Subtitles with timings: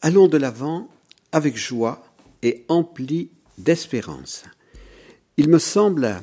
[0.00, 0.88] Allons de l'avant
[1.32, 2.04] avec joie
[2.42, 4.44] et emplis d'espérance.
[5.36, 6.22] Il me semble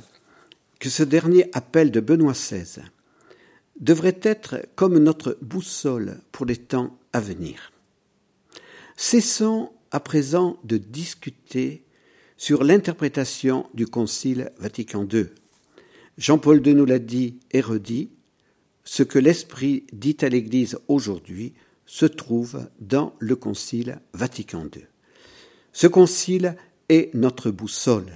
[0.80, 2.84] que ce dernier appel de Benoît XVI
[3.80, 7.74] devrait être comme notre boussole pour les temps à venir.
[8.96, 11.84] Cessons à présent de discuter
[12.38, 15.26] sur l'interprétation du Concile Vatican II.
[16.18, 18.10] Jean-Paul II nous l'a dit et redit,
[18.86, 21.54] ce que l'Esprit dit à l'Église aujourd'hui
[21.86, 24.86] se trouve dans le Concile Vatican II.
[25.72, 26.56] Ce concile
[26.90, 28.12] est notre boussole.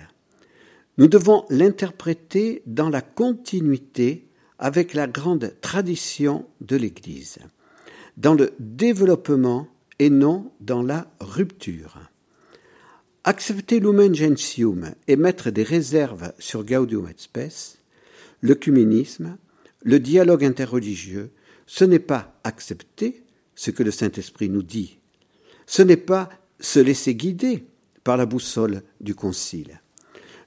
[0.97, 4.27] Nous devons l'interpréter dans la continuité
[4.59, 7.39] avec la grande tradition de l'Église,
[8.17, 9.67] dans le développement
[9.99, 11.99] et non dans la rupture.
[13.23, 17.77] Accepter Lumen Gentium et mettre des réserves sur Gaudium et Spes,
[18.41, 19.37] l'œcuménisme,
[19.83, 21.31] le dialogue interreligieux,
[21.65, 23.23] ce n'est pas accepter
[23.59, 24.99] ce que le Saint-Esprit nous dit.
[25.65, 26.29] Ce n'est pas
[26.61, 27.65] se laisser guider
[28.05, 29.81] par la boussole du Concile.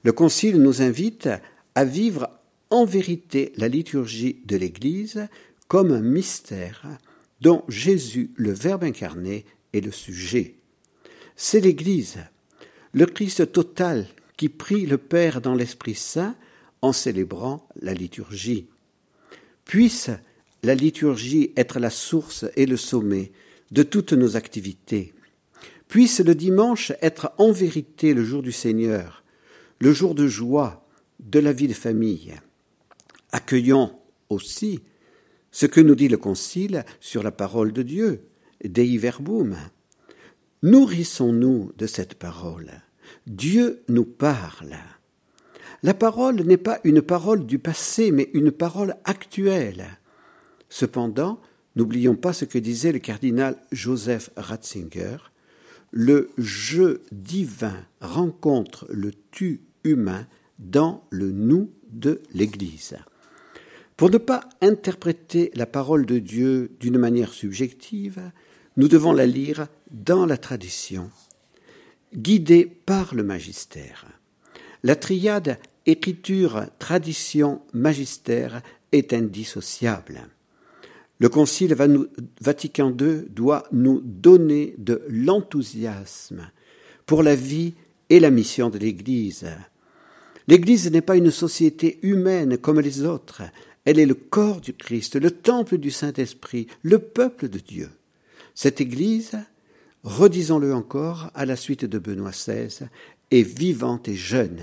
[0.01, 1.29] Le Concile nous invite
[1.75, 2.27] à vivre
[2.71, 5.27] en vérité la liturgie de l'Église
[5.67, 6.87] comme un mystère
[7.39, 10.55] dont Jésus, le Verbe incarné, est le sujet.
[11.35, 12.17] C'est l'Église,
[12.93, 16.35] le Christ total qui prie le Père dans l'Esprit Saint
[16.81, 18.69] en célébrant la liturgie.
[19.65, 20.09] Puisse
[20.63, 23.31] la liturgie être la source et le sommet
[23.71, 25.13] de toutes nos activités.
[25.87, 29.23] Puisse le dimanche être en vérité le jour du Seigneur,
[29.79, 30.87] le jour de joie
[31.19, 32.33] de la vie de famille.
[33.31, 34.79] Accueillons aussi
[35.51, 38.23] ce que nous dit le Concile sur la parole de Dieu,
[38.63, 39.57] Dei Verbum.
[40.63, 42.71] Nourrissons-nous de cette parole.
[43.27, 44.75] Dieu nous parle.
[45.83, 49.85] La parole n'est pas une parole du passé, mais une parole actuelle.
[50.75, 51.39] Cependant,
[51.75, 55.17] n'oublions pas ce que disait le cardinal Joseph Ratzinger
[55.91, 60.25] le jeu divin rencontre le tu humain
[60.57, 62.97] dans le nous de l'Église.
[63.97, 68.31] Pour ne pas interpréter la parole de Dieu d'une manière subjective,
[68.75, 71.11] nous devons la lire dans la tradition,
[72.15, 74.07] guidée par le magistère.
[74.81, 80.27] La triade écriture, tradition, magistère est indissociable.
[81.23, 81.73] Le Concile
[82.41, 86.51] Vatican II doit nous donner de l'enthousiasme
[87.05, 87.75] pour la vie
[88.09, 89.47] et la mission de l'Église.
[90.49, 93.41] L'Église n'est pas une société humaine comme les autres,
[93.85, 97.89] elle est le corps du Christ, le temple du Saint-Esprit, le peuple de Dieu.
[98.53, 99.31] Cette Église,
[100.03, 102.89] redisons-le encore à la suite de Benoît XVI,
[103.31, 104.59] est vivante et jeune.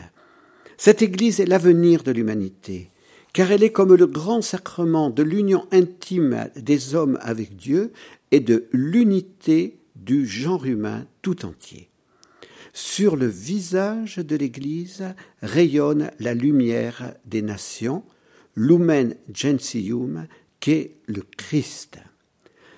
[0.76, 2.90] Cette Église est l'avenir de l'humanité
[3.32, 7.92] car elle est comme le grand sacrement de l'union intime des hommes avec Dieu
[8.30, 11.88] et de l'unité du genre humain tout entier.
[12.72, 15.04] Sur le visage de l'Église
[15.42, 18.04] rayonne la lumière des nations,
[18.54, 20.26] lumen gentium,
[20.60, 21.98] qu'est le Christ.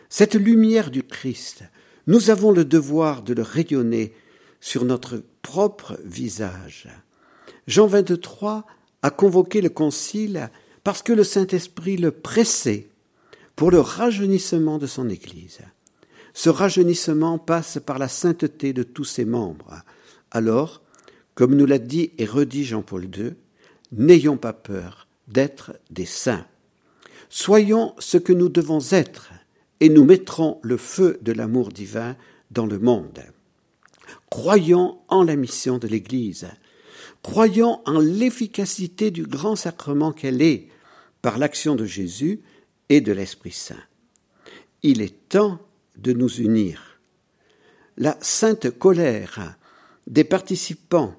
[0.09, 1.65] Cette lumière du Christ,
[2.07, 4.13] nous avons le devoir de le rayonner
[4.61, 6.89] sur notre propre visage.
[7.67, 8.67] Jean 23
[9.03, 10.51] a convoqué le concile
[10.85, 12.89] parce que le Saint-Esprit le pressait
[13.57, 15.61] pour le rajeunissement de son Église.
[16.35, 19.83] Ce rajeunissement passe par la sainteté de tous ses membres.
[20.31, 20.83] Alors,
[21.35, 23.35] comme nous l'a dit et redit Jean-Paul II,
[23.93, 26.47] n'ayons pas peur d'être des saints.
[27.29, 29.33] Soyons ce que nous devons être,
[29.81, 32.17] et nous mettrons le feu de l'amour divin
[32.51, 33.23] dans le monde.
[34.31, 36.49] Croyons en la mission de l'Église,
[37.23, 40.69] Croyons en l'efficacité du grand sacrement qu'elle est
[41.23, 42.43] par l'action de Jésus
[42.89, 43.83] et de l'Esprit Saint.
[44.83, 45.61] Il est temps
[45.97, 47.01] de nous unir.
[47.97, 49.57] La sainte colère
[50.09, 51.15] des participants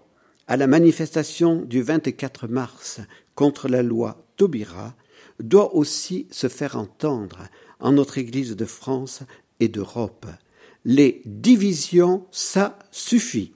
[0.47, 2.99] à la manifestation du 24 mars
[3.33, 4.93] contre la loi Taubira
[5.39, 7.47] doit aussi se faire entendre
[7.79, 9.21] en notre Église de France
[9.61, 10.25] et d'Europe.
[10.83, 13.53] Les divisions, ça suffit.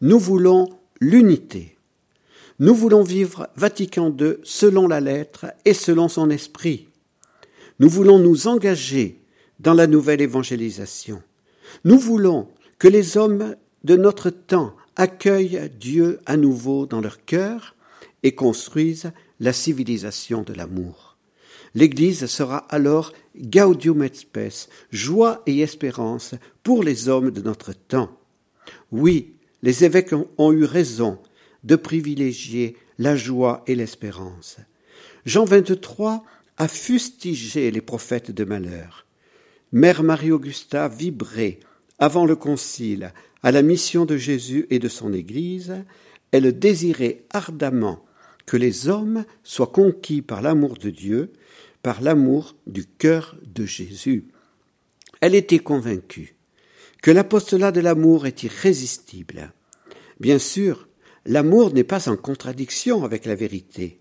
[0.00, 0.68] Nous voulons
[1.02, 1.76] l'unité.
[2.60, 6.86] Nous voulons vivre Vatican II selon la lettre et selon son esprit.
[7.80, 9.20] Nous voulons nous engager
[9.58, 11.20] dans la nouvelle évangélisation.
[11.84, 12.46] Nous voulons
[12.78, 17.74] que les hommes de notre temps accueillent Dieu à nouveau dans leur cœur
[18.22, 19.10] et construisent
[19.40, 21.16] la civilisation de l'amour.
[21.74, 28.10] L'Église sera alors Gaudium et Spes, joie et espérance pour les hommes de notre temps.
[28.92, 31.18] Oui, les évêques ont eu raison
[31.64, 34.56] de privilégier la joie et l'espérance.
[35.24, 36.24] Jean 23
[36.56, 39.06] a fustigé les prophètes de malheur.
[39.72, 41.60] Mère Marie-Augusta vibrait
[42.02, 43.12] avant le concile,
[43.44, 45.84] à la mission de Jésus et de son Église,
[46.32, 48.04] elle désirait ardemment
[48.44, 51.32] que les hommes soient conquis par l'amour de Dieu,
[51.82, 54.26] par l'amour du cœur de Jésus.
[55.20, 56.34] Elle était convaincue
[57.02, 59.52] que l'apostolat de l'amour est irrésistible.
[60.20, 60.88] Bien sûr,
[61.26, 64.00] l'amour n'est pas en contradiction avec la vérité.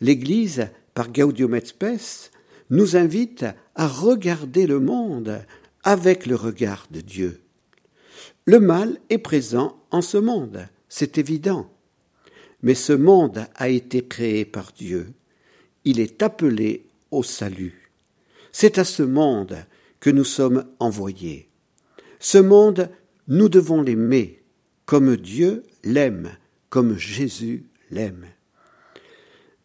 [0.00, 2.30] L'Église, par Gaudium et Spes,
[2.70, 5.40] nous invite à regarder le monde
[5.84, 7.40] avec le regard de Dieu.
[8.44, 11.70] Le mal est présent en ce monde, c'est évident.
[12.62, 15.12] Mais ce monde a été créé par Dieu.
[15.84, 17.92] Il est appelé au salut.
[18.50, 19.56] C'est à ce monde
[20.00, 21.47] que nous sommes envoyés.
[22.20, 22.90] Ce monde,
[23.28, 24.42] nous devons l'aimer
[24.86, 26.30] comme Dieu l'aime,
[26.70, 28.24] comme Jésus l'aime.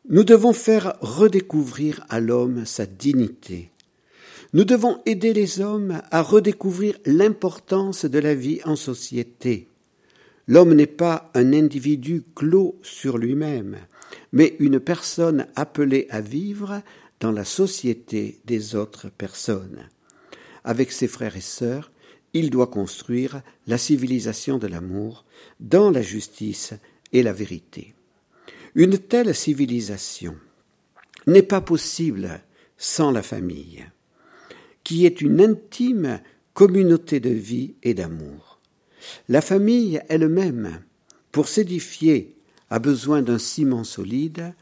[0.09, 3.71] Nous devons faire redécouvrir à l'homme sa dignité.
[4.51, 9.69] Nous devons aider les hommes à redécouvrir l'importance de la vie en société.
[10.45, 13.77] L'homme n'est pas un individu clos sur lui-même,
[14.33, 16.81] mais une personne appelée à vivre
[17.21, 19.87] dans la société des autres personnes.
[20.65, 21.92] Avec ses frères et sœurs,
[22.33, 25.25] il doit construire la civilisation de l'amour
[25.59, 26.73] dans la justice
[27.11, 27.93] et la vérité.
[28.75, 30.35] Une telle civilisation
[31.27, 32.41] n'est pas possible
[32.77, 33.85] sans la famille,
[34.83, 36.19] qui est une intime
[36.53, 38.59] communauté de vie et d'amour.
[39.29, 40.81] La famille elle-même,
[41.31, 42.35] pour s'édifier,
[42.69, 44.53] a besoin d'un ciment solide,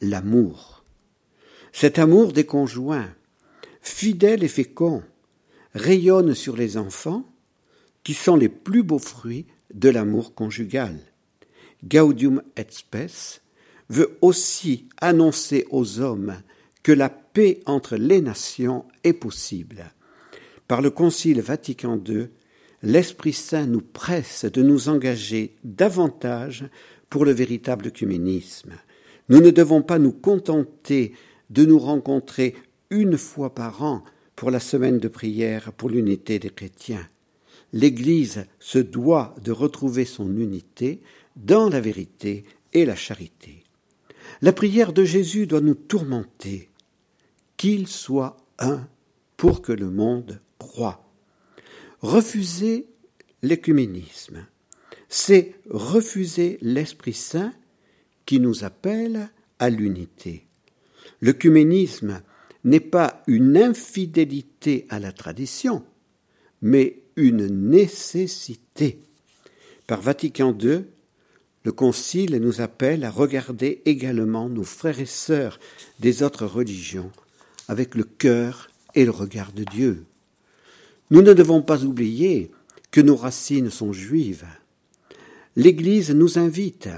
[0.00, 0.84] l'amour.
[1.72, 3.08] Cet amour des conjoints,
[3.82, 5.02] fidèle et fécond,
[5.74, 7.24] rayonne sur les enfants,
[8.02, 10.98] qui sont les plus beaux fruits de l'amour conjugal.
[11.84, 13.42] Gaudium et Spes
[13.88, 16.36] veut aussi annoncer aux hommes
[16.82, 19.92] que la paix entre les nations est possible.
[20.66, 22.28] Par le Concile Vatican II,
[22.82, 26.64] l'Esprit Saint nous presse de nous engager davantage
[27.10, 28.72] pour le véritable œcuménisme.
[29.28, 31.12] Nous ne devons pas nous contenter
[31.50, 32.54] de nous rencontrer
[32.90, 34.04] une fois par an
[34.36, 37.08] pour la semaine de prière pour l'unité des chrétiens.
[37.72, 41.00] L'Église se doit de retrouver son unité
[41.36, 43.64] dans la vérité et la charité.
[44.42, 46.70] La prière de Jésus doit nous tourmenter,
[47.56, 48.88] qu'il soit un
[49.36, 51.04] pour que le monde croit.
[52.00, 52.86] Refuser
[53.42, 54.46] l'écuménisme,
[55.08, 57.52] c'est refuser l'Esprit Saint
[58.24, 60.46] qui nous appelle à l'unité.
[61.20, 62.22] L'œcuménisme
[62.64, 65.82] n'est pas une infidélité à la tradition,
[66.62, 69.00] mais une nécessité.
[69.86, 70.84] Par Vatican II,
[71.64, 75.58] le Concile nous appelle à regarder également nos frères et sœurs
[75.98, 77.10] des autres religions
[77.68, 80.04] avec le cœur et le regard de Dieu.
[81.10, 82.50] Nous ne devons pas oublier
[82.90, 84.46] que nos racines sont juives.
[85.56, 86.88] L'Église nous invite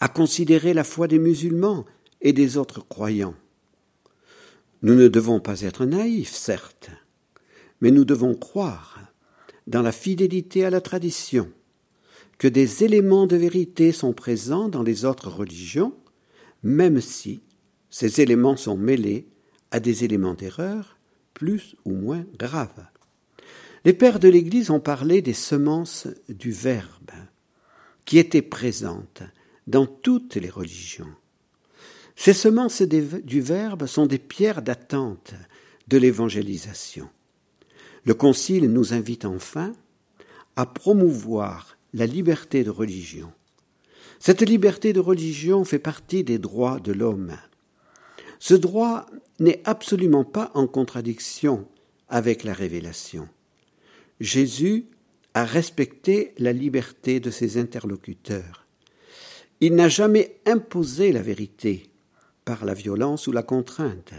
[0.00, 1.84] à considérer la foi des musulmans
[2.20, 3.34] et des autres croyants.
[4.82, 6.90] Nous ne devons pas être naïfs, certes,
[7.80, 9.00] mais nous devons croire
[9.66, 11.50] dans la fidélité à la tradition
[12.38, 15.92] que des éléments de vérité sont présents dans les autres religions,
[16.62, 17.40] même si
[17.90, 19.26] ces éléments sont mêlés
[19.70, 20.98] à des éléments d'erreur
[21.34, 22.86] plus ou moins graves.
[23.84, 27.10] Les pères de l'Église ont parlé des semences du Verbe,
[28.04, 29.22] qui étaient présentes
[29.66, 31.14] dans toutes les religions.
[32.20, 35.34] Ces semences du Verbe sont des pierres d'attente
[35.86, 37.08] de l'évangélisation.
[38.04, 39.72] Le Concile nous invite enfin
[40.56, 43.30] à promouvoir la liberté de religion.
[44.18, 47.36] Cette liberté de religion fait partie des droits de l'homme.
[48.40, 49.06] Ce droit
[49.38, 51.68] n'est absolument pas en contradiction
[52.08, 53.28] avec la révélation.
[54.18, 54.86] Jésus
[55.34, 58.66] a respecté la liberté de ses interlocuteurs.
[59.60, 61.87] Il n'a jamais imposé la vérité,
[62.48, 64.14] par la violence ou la contrainte.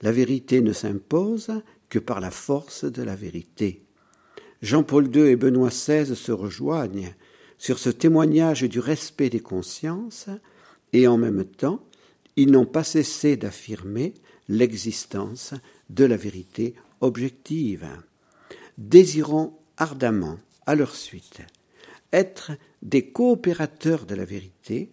[0.00, 1.50] La vérité ne s'impose
[1.88, 3.82] que par la force de la vérité.
[4.62, 7.12] Jean-Paul II et Benoît XVI se rejoignent
[7.58, 10.28] sur ce témoignage du respect des consciences
[10.92, 11.84] et en même temps,
[12.36, 14.14] ils n'ont pas cessé d'affirmer
[14.48, 15.52] l'existence
[15.90, 17.88] de la vérité objective.
[18.78, 21.40] Désirons ardemment, à leur suite,
[22.12, 24.92] être des coopérateurs de la vérité,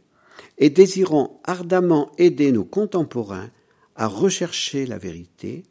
[0.58, 3.50] et désirons ardemment aider nos contemporains
[3.96, 5.64] à rechercher la vérité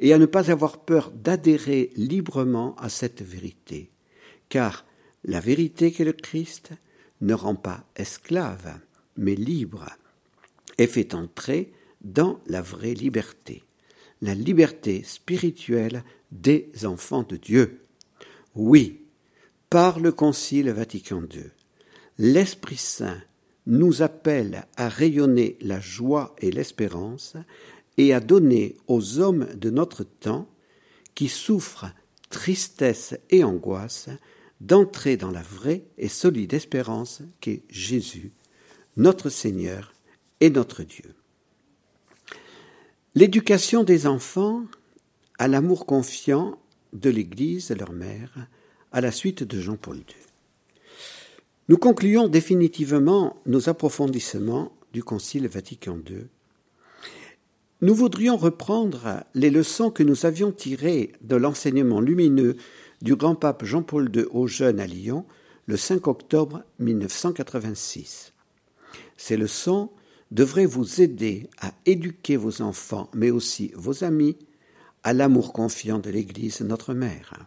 [0.00, 3.90] et à ne pas avoir peur d'adhérer librement à cette vérité,
[4.48, 4.84] car
[5.24, 6.72] la vérité qu'est le Christ
[7.20, 8.80] ne rend pas esclave,
[9.16, 9.86] mais libre,
[10.78, 13.62] et fait entrer dans la vraie liberté,
[14.20, 17.84] la liberté spirituelle des enfants de Dieu.
[18.56, 19.06] Oui,
[19.70, 21.44] par le Concile Vatican II,
[22.18, 23.22] l'Esprit Saint
[23.66, 27.36] nous appelle à rayonner la joie et l'espérance
[27.96, 30.48] et à donner aux hommes de notre temps
[31.14, 31.92] qui souffrent
[32.30, 34.08] tristesse et angoisse
[34.60, 38.32] d'entrer dans la vraie et solide espérance qu'est Jésus,
[38.96, 39.92] notre Seigneur
[40.40, 41.14] et notre Dieu.
[43.14, 44.64] L'éducation des enfants
[45.38, 46.58] à l'amour confiant
[46.92, 48.46] de l'Église, leur mère,
[48.92, 50.21] à la suite de Jean-Paul II.
[51.68, 56.26] Nous concluons définitivement nos approfondissements du Concile Vatican II.
[57.82, 62.56] Nous voudrions reprendre les leçons que nous avions tirées de l'enseignement lumineux
[63.00, 65.24] du grand pape Jean-Paul II aux jeunes à Lyon
[65.66, 68.32] le 5 octobre 1986.
[69.16, 69.90] Ces leçons
[70.32, 74.36] devraient vous aider à éduquer vos enfants, mais aussi vos amis,
[75.04, 77.46] à l'amour confiant de l'Église notre Mère.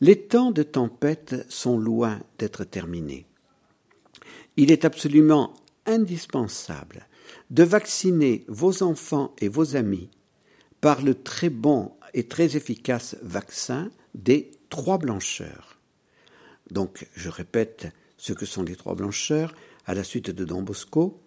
[0.00, 3.26] Les temps de tempête sont loin d'être terminés.
[4.56, 5.54] Il est absolument
[5.86, 7.06] indispensable
[7.50, 10.10] de vacciner vos enfants et vos amis
[10.80, 15.78] par le très bon et très efficace vaccin des trois blancheurs.
[16.70, 19.54] Donc, je répète ce que sont les trois blancheurs
[19.86, 21.20] à la suite de Don Bosco,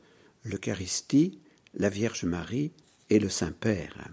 [0.44, 1.40] l'Eucharistie,
[1.74, 2.72] la Vierge Marie
[3.10, 4.10] et le Saint-Père.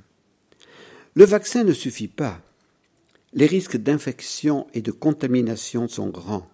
[1.14, 2.40] Le vaccin ne suffit pas.
[3.34, 6.48] Les risques d'infection et de contamination sont grands.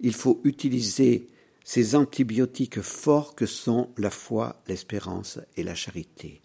[0.00, 1.28] Il faut utiliser
[1.64, 6.42] ces antibiotiques forts que sont la foi, l'espérance et la charité.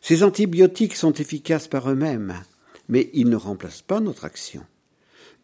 [0.00, 2.42] Ces antibiotiques sont efficaces par eux-mêmes,
[2.88, 4.66] mais ils ne remplacent pas notre action.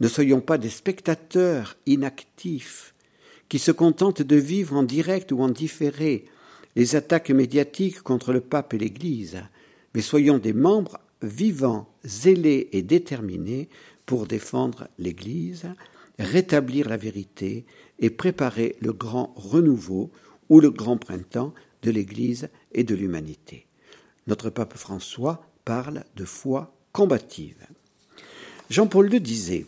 [0.00, 2.94] Ne soyons pas des spectateurs inactifs
[3.48, 6.24] qui se contentent de vivre en direct ou en différé
[6.76, 9.42] les attaques médiatiques contre le pape et l'Église,
[9.94, 13.68] mais soyons des membres vivants, zélés et déterminés
[14.06, 15.66] pour défendre l'Église,
[16.18, 17.64] rétablir la vérité
[17.98, 20.10] et préparer le grand renouveau
[20.48, 23.66] ou le grand printemps de l'Église et de l'humanité.
[24.26, 27.66] Notre pape François parle de foi combative.
[28.68, 29.66] Jean-Paul II disait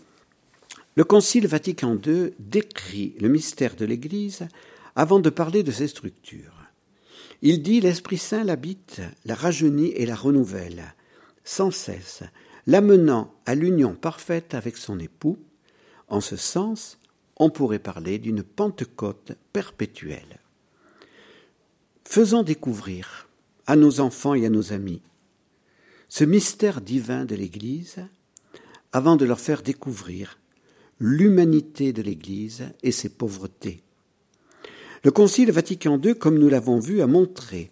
[0.95, 4.47] Le Concile Vatican II décrit le mystère de l'Église
[4.95, 6.67] avant de parler de ses structures.
[7.41, 10.95] Il dit L'Esprit Saint l'habite, la rajeunit et la renouvelle
[11.45, 12.23] sans cesse,
[12.67, 15.39] l'amenant à l'union parfaite avec son époux.
[16.09, 16.99] En ce sens,
[17.37, 20.41] on pourrait parler d'une Pentecôte perpétuelle.
[22.05, 23.29] Faisons découvrir
[23.67, 25.03] à nos enfants et à nos amis
[26.09, 27.97] ce mystère divin de l'Église
[28.93, 30.39] avant de leur faire découvrir
[30.99, 33.83] l'humanité de l'Église et ses pauvretés.
[35.05, 37.71] Le Concile Vatican II, comme nous l'avons vu, a montré,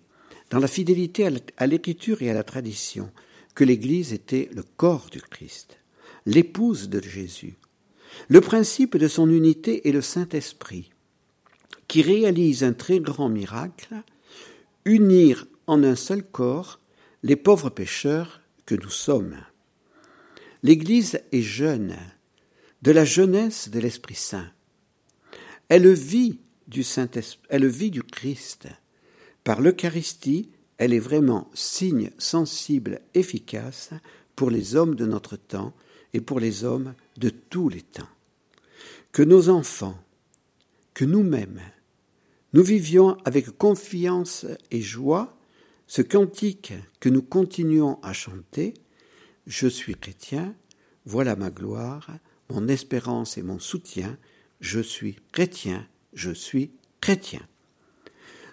[0.49, 3.11] dans la fidélité à l'écriture et à la tradition,
[3.54, 5.78] que l'Église était le corps du Christ,
[6.26, 7.57] l'épouse de Jésus.
[8.28, 10.90] Le principe de son unité est le Saint-Esprit,
[11.88, 14.02] qui réalise un très grand miracle,
[14.85, 16.80] unir en un seul corps
[17.23, 19.37] les pauvres pécheurs que nous sommes.
[20.62, 21.97] L'Église est jeune,
[22.83, 24.50] de la jeunesse de l'Esprit Saint.
[25.69, 26.40] Elle vit
[26.71, 27.09] du Saint
[27.49, 28.69] elle vit du Christ.
[29.42, 30.50] Par l'Eucharistie,
[30.81, 33.91] elle est vraiment signe sensible, efficace
[34.35, 35.75] pour les hommes de notre temps
[36.15, 38.09] et pour les hommes de tous les temps.
[39.13, 40.03] Que nos enfants,
[40.95, 41.61] que nous-mêmes,
[42.55, 45.37] nous vivions avec confiance et joie
[45.87, 48.73] ce cantique que nous continuons à chanter,
[49.47, 50.55] Je suis chrétien,
[51.05, 52.09] voilà ma gloire,
[52.49, 54.17] mon espérance et mon soutien,
[54.61, 56.71] je suis chrétien, je suis
[57.03, 57.47] chrétien.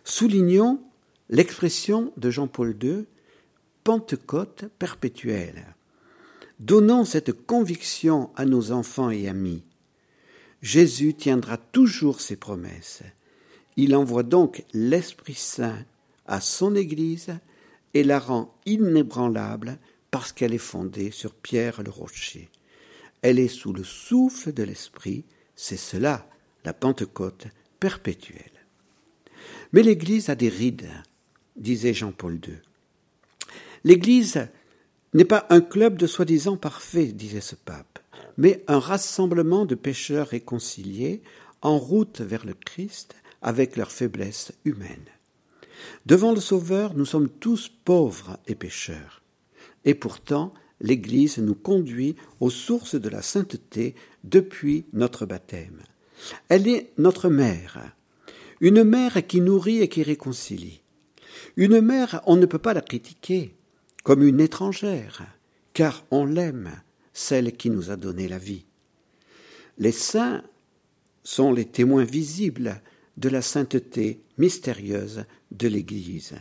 [0.03, 0.86] Soulignons
[1.29, 3.05] l'expression de Jean-Paul II,
[3.83, 5.75] Pentecôte perpétuelle.
[6.59, 9.63] Donnons cette conviction à nos enfants et amis.
[10.61, 13.03] Jésus tiendra toujours ses promesses.
[13.75, 15.85] Il envoie donc l'Esprit Saint
[16.25, 17.37] à son Église
[17.93, 19.77] et la rend inébranlable
[20.11, 22.49] parce qu'elle est fondée sur Pierre le rocher.
[23.21, 26.27] Elle est sous le souffle de l'Esprit, c'est cela
[26.65, 27.47] la Pentecôte
[27.79, 28.65] perpétuelle.
[29.73, 30.89] Mais l'Église a des rides,
[31.57, 32.55] disait Jean-Paul II.
[33.83, 34.47] L'Église
[35.13, 37.99] n'est pas un club de soi-disant parfait, disait ce pape,
[38.37, 41.21] mais un rassemblement de pécheurs réconciliés
[41.61, 45.05] en route vers le Christ avec leur faiblesse humaine.
[46.05, 49.21] Devant le Sauveur, nous sommes tous pauvres et pécheurs.
[49.85, 55.81] Et pourtant, l'Église nous conduit aux sources de la sainteté depuis notre baptême.
[56.49, 57.91] Elle est notre mère,
[58.59, 60.81] une mère qui nourrit et qui réconcilie.
[61.57, 63.53] Une mère, on ne peut pas la critiquer
[64.03, 65.25] comme une étrangère,
[65.73, 66.71] car on l'aime.
[67.13, 68.63] celle qui nous a donné la vie.
[69.79, 70.43] Les saints
[71.23, 72.79] sont les témoins visibles
[73.17, 76.35] de la sainteté mystérieuse de l'Église.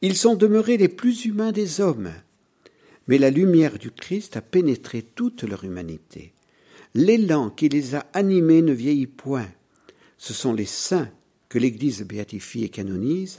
[0.00, 2.12] Ils sont demeurés les plus humains des hommes,
[3.06, 6.32] mais la lumière du Christ a pénétré toute leur humanité.
[6.94, 9.48] L'élan qui les a animés ne vieillit point.
[10.18, 11.10] Ce sont les saints
[11.48, 13.38] que l'Église béatifie et canonise,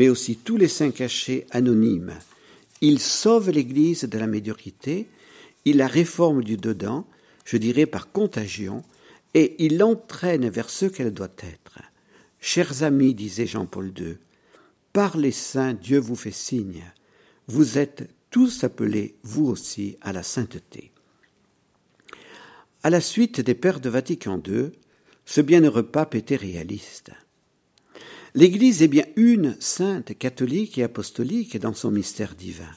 [0.00, 2.14] mais aussi tous les saints cachés anonymes.
[2.80, 5.08] Ils sauvent l'Église de la médiocrité,
[5.66, 7.06] ils la réforment du dedans,
[7.44, 8.82] je dirais par contagion,
[9.34, 11.80] et ils l'entraînent vers ce qu'elle doit être.
[12.40, 14.16] Chers amis, disait Jean-Paul II,
[14.94, 16.82] par les saints Dieu vous fait signe.
[17.46, 20.92] Vous êtes tous appelés, vous aussi, à la sainteté.
[22.82, 24.70] À la suite des pères de Vatican II,
[25.26, 27.10] ce bienheureux pape était réaliste.
[28.34, 32.70] L'Église est bien une, sainte, catholique et apostolique dans son mystère divin.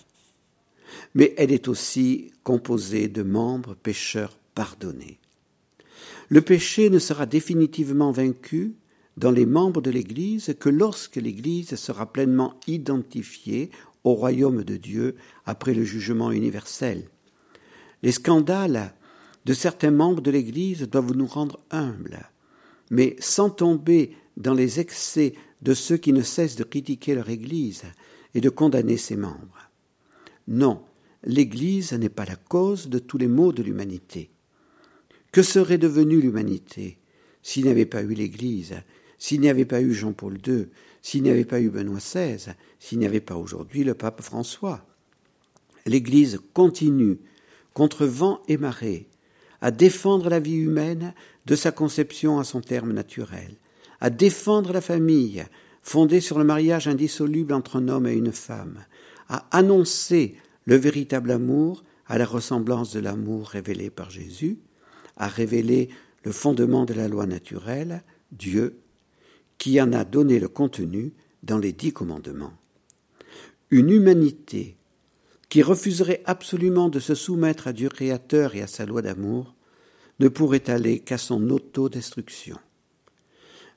[1.14, 5.20] Mais elle est aussi composée de membres pécheurs pardonnés.
[6.30, 8.76] Le péché ne sera définitivement vaincu
[9.18, 13.70] dans les membres de l'Église que lorsque l'Église sera pleinement identifiée
[14.04, 17.08] au royaume de Dieu après le jugement universel.
[18.02, 18.94] Les scandales
[19.46, 22.30] de certains membres de l'Église doivent nous rendre humbles,
[22.90, 27.84] mais sans tomber dans les excès de ceux qui ne cessent de critiquer leur Église
[28.34, 29.70] et de condamner ses membres.
[30.48, 30.84] Non,
[31.24, 34.30] l'Église n'est pas la cause de tous les maux de l'humanité.
[35.32, 36.98] Que serait devenue l'humanité
[37.42, 38.76] s'il n'y avait pas eu l'Église,
[39.18, 40.68] s'il n'y avait pas eu Jean-Paul II,
[41.02, 44.86] s'il n'y avait pas eu Benoît XVI, s'il n'y avait pas aujourd'hui le pape François?
[45.86, 47.20] L'Église continue,
[47.74, 49.08] contre vent et marée,
[49.60, 51.14] à défendre la vie humaine
[51.46, 53.56] de sa conception à son terme naturel,
[54.04, 55.46] à défendre la famille,
[55.82, 58.84] fondée sur le mariage indissoluble entre un homme et une femme,
[59.30, 64.60] à annoncer le véritable amour à la ressemblance de l'amour révélé par Jésus,
[65.16, 65.88] à révéler
[66.26, 68.82] le fondement de la loi naturelle, Dieu,
[69.58, 72.54] qui en a donné le contenu dans les dix commandements.
[73.72, 74.76] Une humanité
[75.48, 79.56] qui refuserait absolument de se soumettre à Dieu créateur et à sa loi d'amour
[80.20, 82.58] ne pourrait aller qu'à son autodestruction.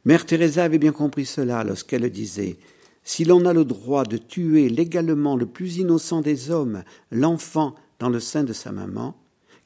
[0.06, 2.58] Mère Teresa avait bien compris cela lorsqu'elle disait
[3.02, 8.08] Si l'on a le droit de tuer légalement le plus innocent des hommes, l'enfant dans
[8.08, 9.20] le sein de sa maman,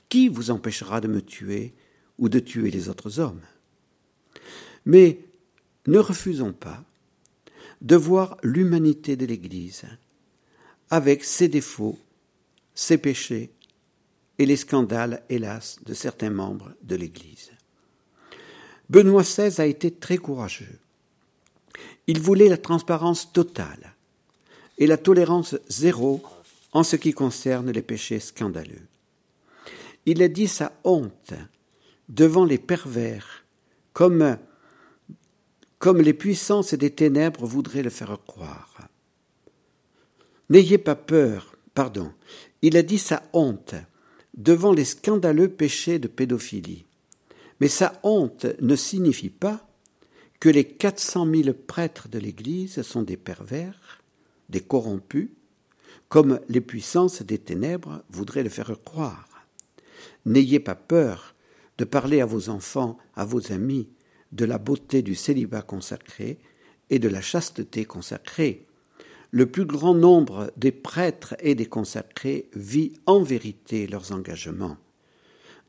[0.09, 1.74] qui vous empêchera de me tuer
[2.16, 3.42] ou de tuer les autres hommes?
[4.87, 5.20] Mais
[5.87, 6.83] ne refusons pas
[7.83, 9.83] de voir l'humanité de l'Église
[10.88, 11.98] avec ses défauts,
[12.74, 13.50] ses péchés
[14.38, 17.50] et les scandales, hélas, de certains membres de l'Église.
[18.90, 20.81] Benoît XVI a été très courageux.
[22.09, 23.94] Il voulait la transparence totale
[24.79, 26.20] et la tolérance zéro
[26.72, 28.83] en ce qui concerne les péchés scandaleux.
[30.07, 31.35] Il a dit sa honte
[32.09, 33.44] devant les pervers,
[33.92, 34.37] comme,
[35.79, 38.88] comme les puissances des ténèbres voudraient le faire croire.
[40.48, 42.12] N'ayez pas peur, pardon,
[42.61, 43.76] il a dit sa honte
[44.35, 46.87] devant les scandaleux péchés de pédophilie.
[47.61, 49.66] Mais sa honte ne signifie pas
[50.40, 54.03] que les 400 000 prêtres de l'Église sont des pervers,
[54.49, 55.29] des corrompus,
[56.09, 59.29] comme les puissances des ténèbres voudraient le faire croire.
[60.25, 61.35] N'ayez pas peur
[61.79, 63.88] de parler à vos enfants, à vos amis,
[64.33, 66.38] de la beauté du célibat consacré
[66.88, 68.66] et de la chasteté consacrée.
[69.31, 74.77] Le plus grand nombre des prêtres et des consacrés vit en vérité leurs engagements.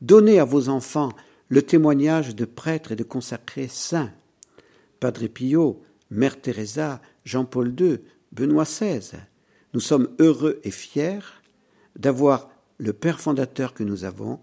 [0.00, 1.12] Donnez à vos enfants
[1.52, 4.10] le témoignage de prêtres et de consacrés saints.
[5.00, 7.98] Padre Pio, Mère Teresa, Jean-Paul II,
[8.32, 9.18] Benoît XVI.
[9.74, 11.42] Nous sommes heureux et fiers
[11.94, 14.40] d'avoir le Père fondateur que nous avons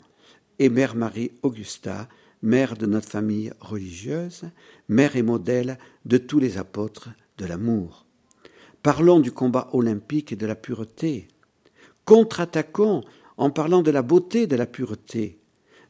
[0.59, 2.07] et Mère Marie Augusta,
[2.43, 4.43] mère de notre famille religieuse,
[4.87, 8.05] mère et modèle de tous les apôtres de l'amour.
[8.83, 11.27] Parlons du combat olympique et de la pureté.
[12.05, 13.01] Contre-attaquons
[13.37, 15.39] en parlant de la beauté de la pureté.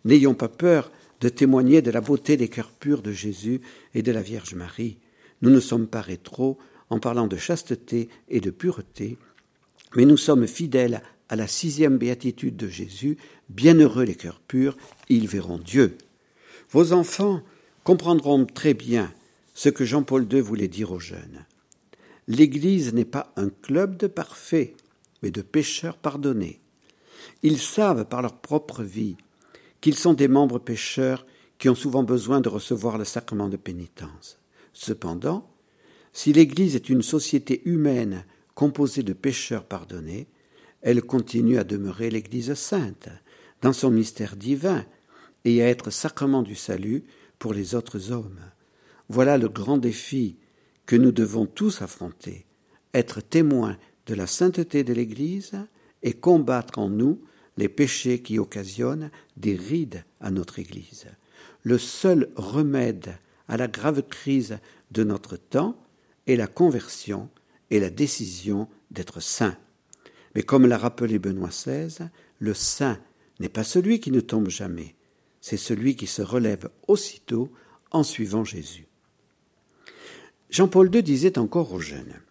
[0.06, 0.90] N'ayons pas peur
[1.22, 3.62] de témoigner de la beauté des cœurs purs de Jésus
[3.94, 4.98] et de la Vierge Marie.
[5.42, 6.58] Nous ne sommes pas rétro
[6.90, 9.18] en parlant de chasteté et de pureté,
[9.96, 13.18] mais nous sommes fidèles à la sixième béatitude de Jésus,
[13.50, 14.76] bienheureux les cœurs purs,
[15.10, 15.98] ils verront Dieu.
[16.72, 17.42] Vos enfants
[17.84, 19.12] comprendront très bien
[19.54, 21.46] ce que Jean-Paul II voulait dire aux jeunes.
[22.28, 24.74] L'Église n'est pas un club de parfaits,
[25.22, 26.60] mais de pécheurs pardonnés.
[27.44, 29.18] Ils savent par leur propre vie
[29.82, 31.26] qu'ils sont des membres pécheurs
[31.58, 34.40] qui ont souvent besoin de recevoir le sacrement de pénitence.
[34.74, 35.50] Cependant,
[36.14, 40.28] si l'Église est une société humaine composée de pécheurs pardonnés,
[40.82, 43.10] elle continue à demeurer l'Église sainte,
[43.62, 44.86] dans son mystère divin
[45.44, 47.04] et à être sacrement du salut
[47.38, 48.40] pour les autres hommes.
[49.10, 50.38] Voilà le grand défi
[50.86, 52.46] que nous devons tous affronter,
[52.94, 55.52] être témoins de la sainteté de l'Église
[56.04, 57.22] et combattre en nous
[57.60, 61.08] les péchés qui occasionnent des rides à notre Église.
[61.64, 63.18] Le seul remède
[63.50, 64.60] à la grave crise
[64.92, 65.78] de notre temps
[66.26, 67.30] est la conversion
[67.70, 69.58] et la décision d'être saint.
[70.36, 72.08] Mais comme l'a rappelé Benoît XVI,
[72.40, 72.98] le saint
[73.42, 74.96] n'est pas celui qui ne tombe jamais,
[75.42, 77.52] c'est celui qui se relève aussitôt
[77.92, 78.88] en suivant Jésus.
[80.50, 82.22] Jean-Paul II disait encore aux jeunes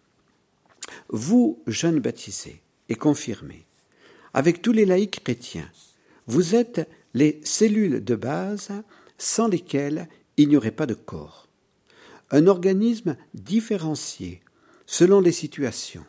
[1.09, 3.67] Vous, jeunes baptisés et confirmés,
[4.33, 5.69] avec tous les laïcs chrétiens,
[6.27, 8.71] vous êtes les cellules de base
[9.17, 11.47] sans lesquelles il n'y aurait pas de corps.
[12.31, 14.41] Un organisme différencié
[14.85, 16.05] selon les situations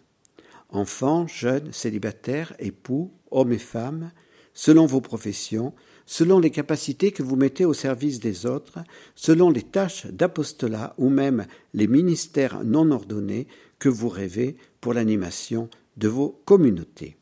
[0.72, 4.12] enfants, jeunes, célibataires, époux, hommes et femmes,
[4.54, 5.74] selon vos professions,
[6.06, 8.78] selon les capacités que vous mettez au service des autres,
[9.14, 13.46] selon les tâches d'apostolat ou même les ministères non ordonnés
[13.78, 17.16] que vous rêvez pour l'animation de vos communautés.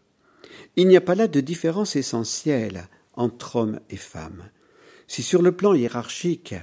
[0.81, 4.49] Il n'y a pas là de différence essentielle entre hommes et femmes.
[5.09, 6.55] Si sur le plan hiérarchique,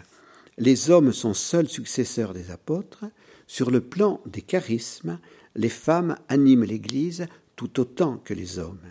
[0.57, 3.03] les hommes sont seuls successeurs des apôtres,
[3.45, 5.19] sur le plan des charismes,
[5.53, 8.87] les femmes animent l'Église tout autant que les hommes.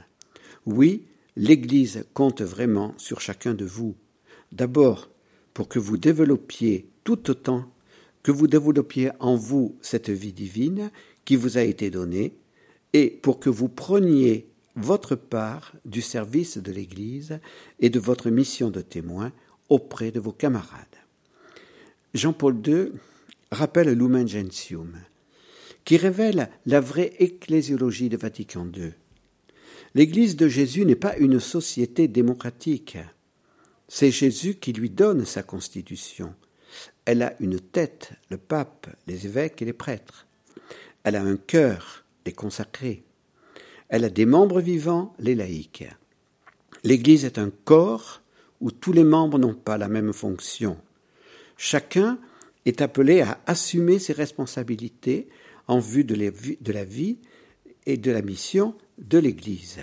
[0.67, 1.07] Oui,
[1.37, 3.97] l'Église compte vraiment sur chacun de vous.
[4.53, 5.09] D'abord,
[5.55, 7.73] pour que vous développiez tout autant
[8.23, 10.91] que vous développiez en vous cette vie divine
[11.25, 12.37] qui vous a été donnée,
[12.93, 17.39] et pour que vous preniez votre part du service de l'Église
[17.81, 19.33] et de votre mission de témoin
[19.69, 20.87] auprès de vos camarades.
[22.13, 22.93] Jean-Paul II
[23.51, 24.97] rappelle Lumen Gentium,
[25.85, 28.93] qui révèle la vraie ecclésiologie de Vatican II.
[29.95, 32.99] L'Église de Jésus n'est pas une société démocratique.
[33.87, 36.35] C'est Jésus qui lui donne sa constitution.
[37.05, 40.27] Elle a une tête, le pape, les évêques et les prêtres.
[41.05, 43.05] Elle a un cœur, les consacrés.
[43.89, 45.85] Elle a des membres vivants, les laïcs.
[46.83, 48.23] L'Église est un corps
[48.61, 50.77] où tous les membres n'ont pas la même fonction.
[51.57, 52.19] Chacun
[52.67, 55.29] est appelé à assumer ses responsabilités
[55.67, 56.15] en vue de
[56.73, 57.19] la vie
[57.87, 59.81] et de la mission de l'Église.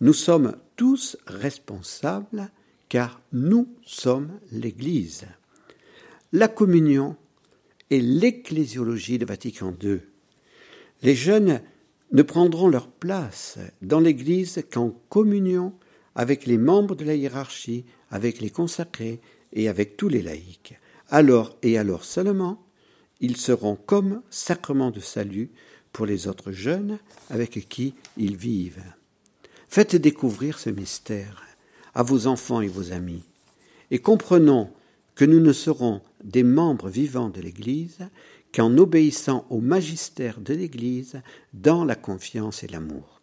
[0.00, 2.50] Nous sommes tous responsables
[2.88, 5.26] car nous sommes l'Église.
[6.32, 7.16] La communion
[7.90, 10.00] est l'ecclésiologie de Vatican II.
[11.02, 11.60] Les jeunes
[12.12, 15.72] ne prendront leur place dans l'Église qu'en communion
[16.14, 19.20] avec les membres de la hiérarchie, avec les consacrés
[19.52, 20.78] et avec tous les laïcs.
[21.10, 22.64] Alors et alors seulement,
[23.20, 25.50] ils seront comme sacrement de salut
[25.92, 26.98] pour les autres jeunes
[27.30, 28.82] avec qui ils vivent.
[29.68, 31.44] Faites découvrir ce mystère
[31.94, 33.22] à vos enfants et vos amis,
[33.90, 34.70] et comprenons
[35.14, 37.98] que nous ne serons des membres vivants de l'Église
[38.52, 41.20] qu'en obéissant au magistère de l'Église
[41.52, 43.20] dans la confiance et l'amour.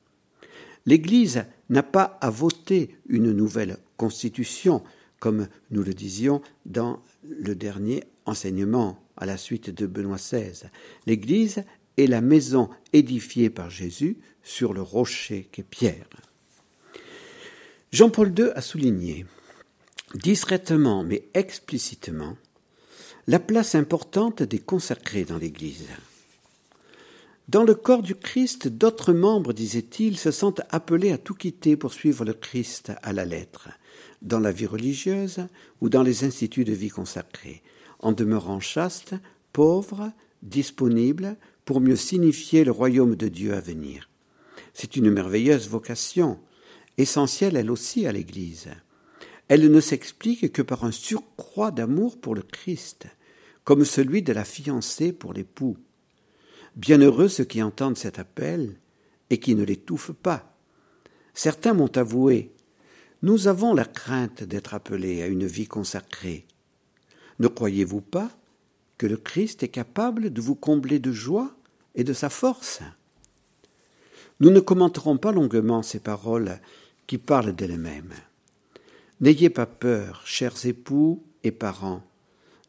[0.85, 4.83] L'Église n'a pas à voter une nouvelle constitution,
[5.19, 10.67] comme nous le disions dans le dernier enseignement à la suite de Benoît XVI.
[11.07, 11.63] L'Église
[11.97, 16.07] est la maison édifiée par Jésus sur le rocher qu'est Pierre.
[17.91, 19.25] Jean-Paul II a souligné,
[20.13, 22.35] discrètement mais explicitement,
[23.27, 25.87] la place importante des consacrés dans l'Église.
[27.47, 31.93] Dans le corps du Christ, d'autres membres, disait-il, se sentent appelés à tout quitter pour
[31.93, 33.69] suivre le Christ à la lettre,
[34.21, 35.47] dans la vie religieuse
[35.81, 37.61] ou dans les instituts de vie consacrés,
[37.99, 39.15] en demeurant chaste,
[39.53, 40.11] pauvre,
[40.43, 41.35] disponible,
[41.65, 44.09] pour mieux signifier le royaume de Dieu à venir.
[44.73, 46.39] C'est une merveilleuse vocation,
[46.97, 48.69] essentielle elle aussi à l'Église.
[49.47, 53.05] Elle ne s'explique que par un surcroît d'amour pour le Christ,
[53.63, 55.77] comme celui de la fiancée pour l'époux.
[56.75, 58.79] Bienheureux ceux qui entendent cet appel
[59.29, 60.57] et qui ne l'étouffent pas.
[61.33, 62.53] Certains m'ont avoué
[63.21, 66.45] Nous avons la crainte d'être appelés à une vie consacrée.
[67.39, 68.29] Ne croyez-vous pas
[68.97, 71.55] que le Christ est capable de vous combler de joie
[71.93, 72.81] et de sa force?
[74.39, 76.59] Nous ne commenterons pas longuement ces paroles
[77.07, 78.13] qui parlent d'elles-mêmes.
[79.21, 82.03] N'ayez pas peur, chers époux et parents,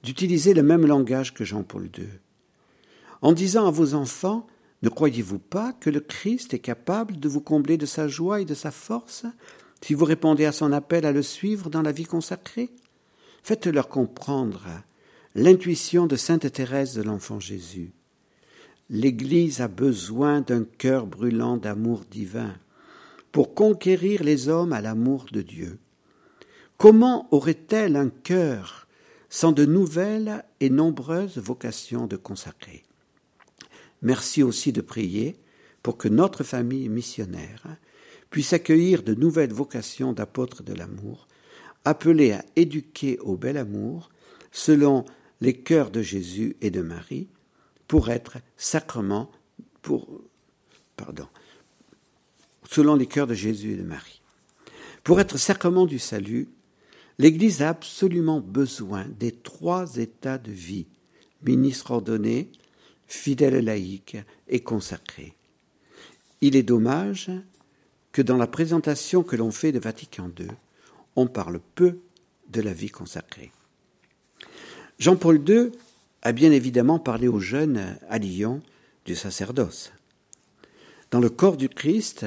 [0.04, 2.06] d'utiliser le même langage que Jean-Paul II.
[3.20, 4.46] En disant à vos enfants
[4.82, 8.44] Ne croyez-vous pas que le Christ est capable de vous combler de sa joie et
[8.44, 9.26] de sa force
[9.80, 12.70] si vous répondez à son appel à le suivre dans la vie consacrée?
[13.42, 14.64] Faites-leur comprendre
[15.34, 17.92] l'intuition de sainte Thérèse de l'Enfant Jésus.
[18.88, 22.54] L'Église a besoin d'un cœur brûlant d'amour divin
[23.32, 25.78] pour conquérir les hommes à l'amour de Dieu.
[26.78, 28.86] Comment aurait-elle un cœur
[29.30, 32.84] sans de nouvelles et nombreuses vocations de consacrer?
[34.02, 35.40] Merci aussi de prier
[35.82, 37.66] pour que notre famille missionnaire
[38.28, 41.28] puisse accueillir de nouvelles vocations d'apôtres de l'amour,
[41.84, 44.10] appelés à éduquer au bel amour,
[44.52, 45.04] selon
[45.40, 47.28] les cœurs de Jésus et de Marie,
[47.88, 49.30] pour être sacrement,
[52.68, 54.20] selon les cœurs de Jésus et de Marie.
[55.04, 56.48] Pour être sacrement du salut,
[57.18, 60.86] l'Église a absolument besoin des trois états de vie,
[61.42, 62.50] ministre ordonné,
[63.06, 64.16] fidèle laïque
[64.48, 65.34] et consacré.
[66.40, 67.30] Il est dommage
[68.12, 70.48] que dans la présentation que l'on fait de Vatican II,
[71.16, 71.98] on parle peu
[72.48, 73.52] de la vie consacrée.
[74.98, 75.72] Jean-Paul II
[76.22, 78.62] a bien évidemment parlé aux jeunes à Lyon
[79.04, 79.92] du sacerdoce.
[81.10, 82.26] Dans le corps du Christ,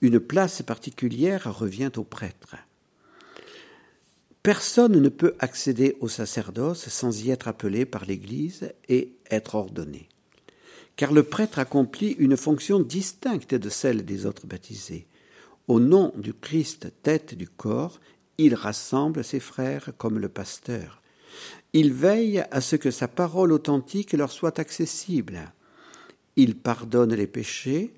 [0.00, 2.56] une place particulière revient aux prêtres.
[4.44, 10.08] Personne ne peut accéder au sacerdoce sans y être appelé par l'Église et être ordonné
[10.96, 15.06] car le prêtre accomplit une fonction distincte de celle des autres baptisés.
[15.66, 18.00] Au nom du Christ, tête du corps,
[18.38, 21.02] il rassemble ses frères comme le pasteur.
[21.72, 25.52] Il veille à ce que sa parole authentique leur soit accessible.
[26.36, 27.94] Il pardonne les péchés,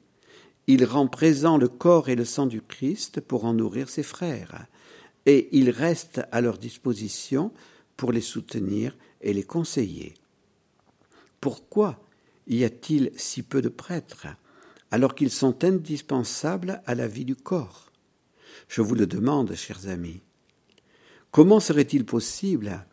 [0.67, 4.67] il rend présent le corps et le sang du Christ pour en nourrir ses frères,
[5.27, 7.53] et il reste à leur disposition
[7.97, 10.15] pour les soutenir et les conseiller.
[11.41, 12.01] Pourquoi
[12.47, 14.29] y a-t-il si peu de prêtres,
[14.91, 17.91] alors qu'ils sont indispensables à la vie du corps?
[18.69, 20.21] Je vous le demande, chers amis.
[21.31, 22.87] Comment serait-il possible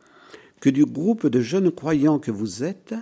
[0.59, 2.95] que du groupe de jeunes croyants que vous êtes,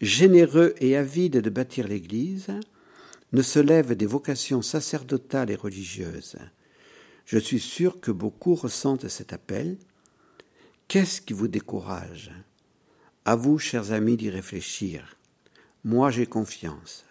[0.00, 2.48] généreux et avides de bâtir l'Église,
[3.32, 6.36] ne se lèvent des vocations sacerdotales et religieuses?
[7.24, 9.78] Je suis sûr que beaucoup ressentent cet appel.
[10.88, 12.30] Qu'est-ce qui vous décourage?
[13.24, 15.16] À vous, chers amis, d'y réfléchir.
[15.84, 17.04] Moi j'ai confiance,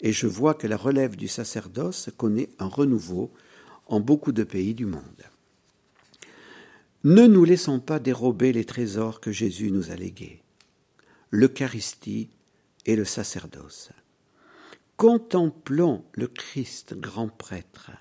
[0.00, 3.32] et je vois que la relève du sacerdoce connaît un renouveau
[3.86, 5.24] en beaucoup de pays du monde.
[7.04, 10.42] Ne nous laissons pas dérober les trésors que Jésus nous a légués,
[11.30, 12.30] l'Eucharistie
[12.86, 13.90] et le sacerdoce.
[14.96, 17.92] Contemplons le Christ grand prêtre,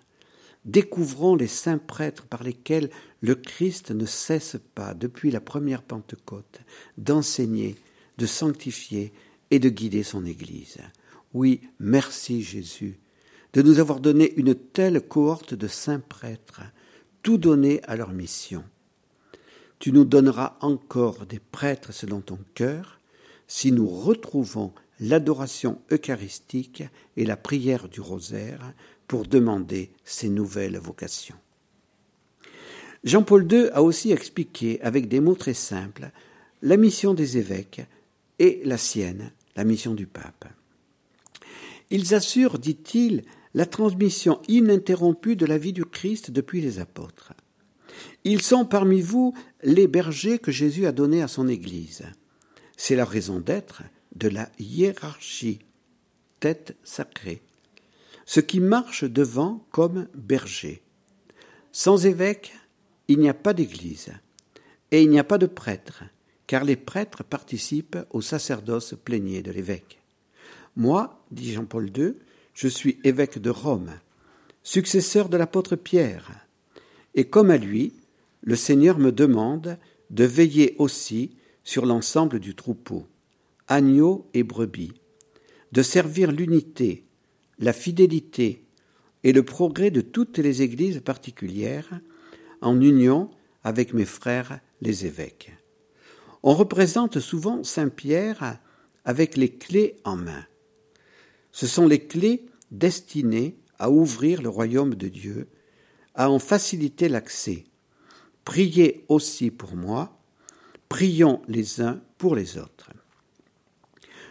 [0.68, 2.90] découvrons les saints prêtres par lesquels
[3.22, 6.62] le Christ ne cesse pas, depuis la première Pentecôte,
[6.98, 7.76] d'enseigner,
[8.20, 9.12] de sanctifier
[9.50, 10.78] et de guider son Église.
[11.34, 13.00] Oui, merci Jésus
[13.58, 16.62] de nous avoir donné une telle cohorte de saints prêtres,
[17.24, 18.64] tout donné à leur mission.
[19.80, 23.00] Tu nous donneras encore des prêtres selon ton cœur,
[23.48, 26.84] si nous retrouvons l'adoration eucharistique
[27.16, 28.74] et la prière du rosaire
[29.08, 31.36] pour demander ces nouvelles vocations.
[33.04, 36.12] Jean-Paul II a aussi expliqué avec des mots très simples
[36.62, 37.86] la mission des évêques
[38.40, 40.46] et la sienne la mission du pape.
[41.90, 47.34] Ils assurent, dit-il, la transmission ininterrompue de la vie du Christ depuis les apôtres.
[48.24, 52.04] Ils sont parmi vous les bergers que Jésus a donnés à son Église.
[52.78, 53.82] C'est la raison d'être
[54.16, 55.60] de la hiérarchie,
[56.40, 57.42] tête sacrée,
[58.28, 60.84] ce qui marche devant comme berger.
[61.72, 62.54] Sans évêque,
[63.08, 64.12] il n'y a pas d'Église,
[64.92, 66.04] et il n'y a pas de prêtre,
[66.46, 70.02] car les prêtres participent au sacerdoce plénier de l'évêque.
[70.76, 72.16] Moi, dit Jean-Paul II,
[72.54, 73.94] je suis évêque de Rome,
[74.62, 76.46] successeur de l'apôtre Pierre,
[77.16, 77.94] et comme à lui,
[78.42, 79.78] le Seigneur me demande
[80.10, 83.08] de veiller aussi sur l'ensemble du troupeau,
[83.70, 84.94] agneaux et brebis,
[85.72, 87.07] de servir l'unité,
[87.60, 88.64] la fidélité
[89.24, 92.00] et le progrès de toutes les églises particulières,
[92.62, 93.30] en union
[93.64, 95.52] avec mes frères les évêques.
[96.44, 98.60] On représente souvent Saint Pierre
[99.06, 100.46] avec les clés en main.
[101.52, 105.48] Ce sont les clés destinées à ouvrir le royaume de Dieu,
[106.16, 107.66] à en faciliter l'accès.
[108.44, 110.20] Priez aussi pour moi,
[110.90, 112.92] prions les uns pour les autres.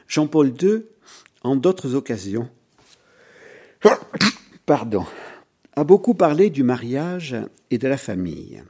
[0.08, 0.82] Jean-Paul II,
[1.42, 2.48] en d'autres occasions,
[4.64, 5.04] pardon,
[5.74, 7.36] a beaucoup parlé du mariage
[7.70, 8.62] et de la famille.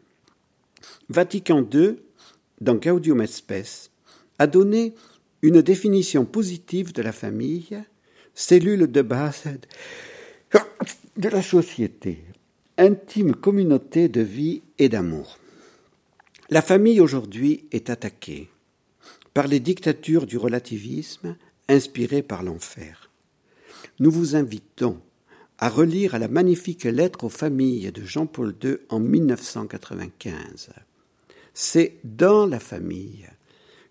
[1.08, 1.96] Vatican II
[2.60, 3.26] dans Gaudium et
[4.38, 4.94] a donné
[5.42, 7.82] une définition positive de la famille,
[8.34, 9.44] cellule de base
[11.16, 12.24] de la société,
[12.76, 15.38] intime communauté de vie et d'amour.
[16.50, 18.50] La famille aujourd'hui est attaquée
[19.34, 21.36] par les dictatures du relativisme
[21.68, 23.10] inspirées par l'enfer.
[23.98, 25.00] Nous vous invitons
[25.58, 30.70] à relire à la magnifique lettre aux familles de Jean-Paul II en 1995.
[31.54, 33.26] C'est dans la famille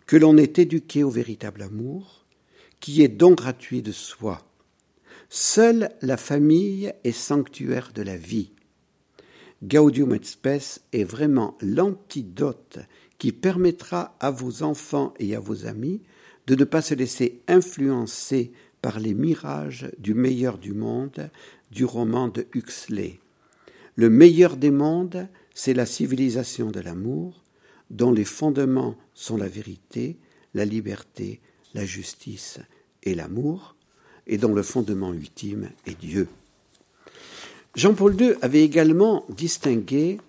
[0.06, 2.26] que l'on est éduqué au véritable amour,
[2.80, 4.46] qui est don gratuit de soi.
[5.30, 8.52] Seule la famille est sanctuaire de la vie.
[9.64, 12.78] Gaudium et Spes est vraiment l'antidote
[13.18, 16.02] qui permettra à vos enfants et à vos amis
[16.46, 18.52] de ne pas se laisser influencer
[18.82, 21.32] par les mirages du meilleur du monde
[21.72, 23.20] du roman de Huxley.
[23.96, 27.44] Le meilleur des mondes, c'est la civilisation de l'amour,
[27.90, 30.18] dont les fondements sont la vérité,
[30.54, 31.40] la liberté,
[31.74, 32.60] la justice
[33.04, 33.76] et l'amour,
[34.28, 36.28] et dont le fondement ultime est Dieu.
[37.76, 40.20] Jean-Paul II avait également distingué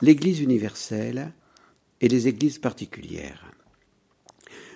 [0.00, 1.32] l'Église universelle
[2.00, 3.52] et les Églises particulières.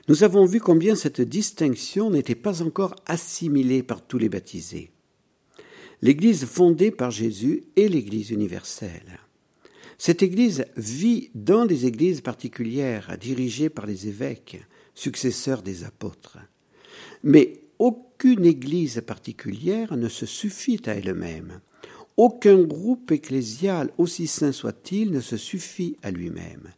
[0.09, 4.90] Nous avons vu combien cette distinction n'était pas encore assimilée par tous les baptisés.
[6.03, 9.21] L'Église fondée par Jésus est l'Église universelle.
[9.99, 14.63] Cette Église vit dans les églises particulières dirigées par les évêques,
[14.95, 16.39] successeurs des apôtres.
[17.23, 21.61] Mais aucune Église particulière ne se suffit à elle-même.
[22.17, 26.73] Aucun groupe ecclésial, aussi saint soit-il, ne se suffit à lui-même.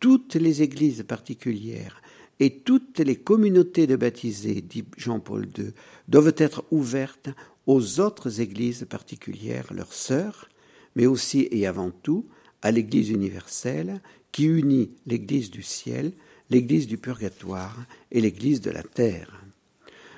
[0.00, 2.02] Toutes les églises particulières
[2.40, 5.72] et toutes les communautés de baptisés, dit Jean-Paul II,
[6.08, 7.30] doivent être ouvertes
[7.66, 10.48] aux autres églises particulières, leurs sœurs,
[10.96, 12.26] mais aussi et avant tout
[12.62, 14.00] à l'Église universelle
[14.32, 16.12] qui unit l'Église du ciel,
[16.50, 19.44] l'Église du purgatoire et l'Église de la terre.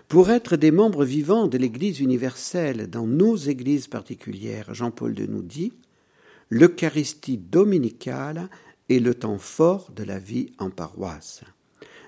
[0.08, 5.42] Pour être des membres vivants de l'Église universelle dans nos églises particulières, Jean-Paul II nous
[5.42, 5.72] dit
[6.48, 8.48] L'Eucharistie dominicale
[8.88, 11.42] est le temps fort de la vie en paroisse.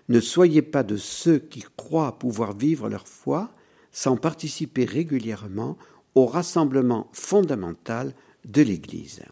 [0.09, 3.51] Ne soyez pas de ceux qui croient pouvoir vivre leur foi
[3.99, 5.77] sans participer régulièrement
[6.15, 9.23] au rassemblement fondamental de l'Église.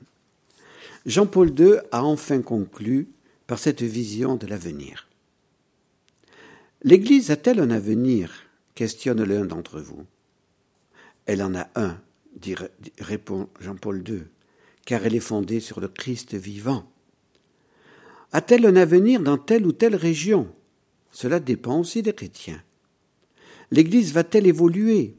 [1.06, 3.06] Jean-Paul II a enfin conclu
[3.46, 5.08] par cette vision de l'avenir.
[6.82, 8.32] L'Église a-t-elle un avenir?
[8.74, 10.04] questionne l'un d'entre vous.
[11.26, 12.00] Elle en a un,
[12.98, 14.24] répond Jean-Paul II,
[14.84, 16.90] car elle est fondée sur le Christ vivant.
[18.32, 20.52] A-t-elle un avenir dans telle ou telle région?
[21.12, 22.60] Cela dépend aussi des chrétiens.
[23.70, 25.16] L'Église va-t-elle évoluer?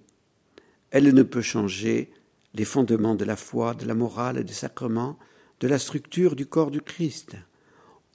[0.92, 2.12] Elle ne peut changer
[2.54, 5.18] les fondements de la foi, de la morale, des sacrements,
[5.60, 7.36] de la structure du corps du Christ.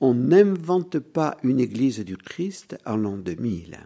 [0.01, 3.79] On n'invente pas une Église du Christ en l'an 2000.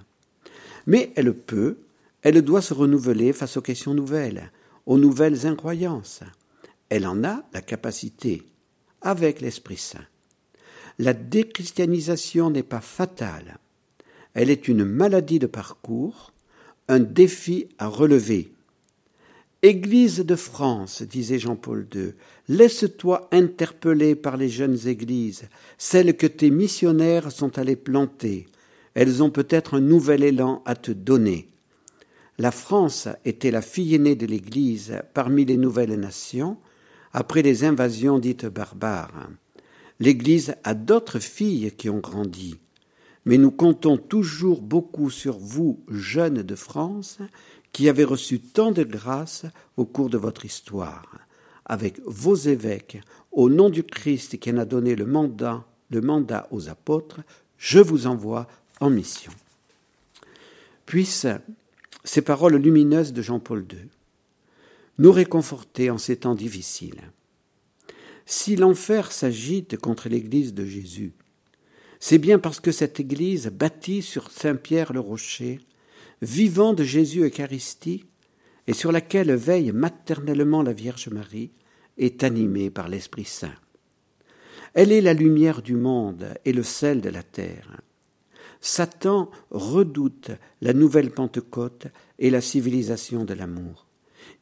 [0.86, 1.78] Mais elle peut,
[2.22, 4.50] elle doit se renouveler face aux questions nouvelles,
[4.86, 6.20] aux nouvelles incroyances.
[6.88, 8.44] Elle en a la capacité,
[9.02, 10.06] avec l'Esprit Saint.
[10.98, 13.58] La déchristianisation n'est pas fatale.
[14.32, 16.32] Elle est une maladie de parcours
[16.88, 18.52] un défi à relever.
[19.62, 22.12] Église de France, disait Jean-Paul II,
[22.48, 28.46] laisse-toi interpeller par les jeunes églises, celles que tes missionnaires sont allés planter.
[28.94, 31.48] Elles ont peut-être un nouvel élan à te donner.
[32.38, 36.58] La France était la fille aînée de l'Église parmi les nouvelles nations,
[37.12, 39.30] après les invasions dites barbares.
[40.00, 42.58] L'Église a d'autres filles qui ont grandi
[43.26, 47.18] mais nous comptons toujours beaucoup sur vous, jeunes de France,
[47.72, 49.44] qui avez reçu tant de grâce
[49.76, 51.18] au cours de votre histoire.
[51.64, 53.00] Avec vos évêques,
[53.32, 57.20] au nom du Christ qui en a donné le mandat, le mandat aux apôtres,
[57.58, 58.46] je vous envoie
[58.80, 59.32] en mission.
[60.86, 61.26] Puissent
[62.04, 63.88] ces paroles lumineuses de Jean-Paul II
[64.98, 67.10] nous réconforter en ces temps difficiles.
[68.24, 71.12] Si l'enfer s'agite contre l'Église de Jésus,
[72.00, 75.60] c'est bien parce que cette Église, bâtie sur Saint-Pierre le Rocher,
[76.22, 78.04] vivant de Jésus Eucharistie,
[78.66, 81.52] et sur laquelle veille maternellement la Vierge Marie,
[81.98, 83.54] est animée par l'Esprit Saint.
[84.74, 87.80] Elle est la lumière du monde et le sel de la terre.
[88.60, 90.30] Satan redoute
[90.60, 91.86] la nouvelle Pentecôte
[92.18, 93.86] et la civilisation de l'amour.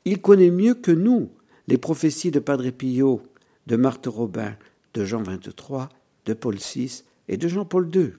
[0.05, 1.31] Il connaît mieux que nous
[1.69, 3.23] les prophéties de Padre Pio,
[3.67, 4.57] de Marthe Robin,
[4.95, 5.89] de Jean 23,
[6.27, 8.12] de Paul VI et de Jean-Paul II.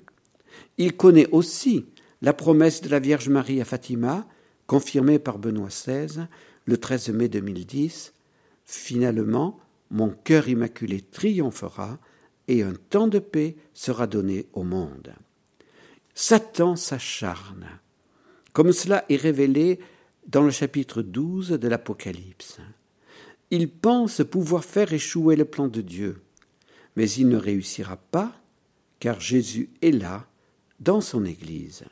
[0.78, 1.86] Il connaît aussi
[2.22, 4.28] la promesse de la Vierge Marie à Fatima,
[4.68, 6.28] confirmée par Benoît XVI
[6.66, 8.14] le 13 mai 2010.
[8.66, 9.60] Finalement,
[9.92, 12.00] mon cœur immaculé triomphera
[12.48, 15.14] et un temps de paix sera donné au monde.
[16.14, 17.68] Satan s'acharne,
[18.54, 19.80] comme cela est révélé
[20.28, 22.60] dans le chapitre 12 de l'Apocalypse.
[23.52, 26.22] Il pense pouvoir faire échouer le plan de Dieu,
[26.96, 28.34] mais il ne réussira pas
[29.00, 30.28] car Jésus est là,
[30.80, 31.84] dans son Église.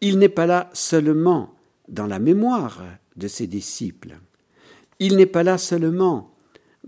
[0.00, 1.54] Il n'est pas là seulement
[1.88, 2.82] dans la mémoire
[3.16, 4.18] de ses disciples.
[4.98, 6.34] Il n'est pas là seulement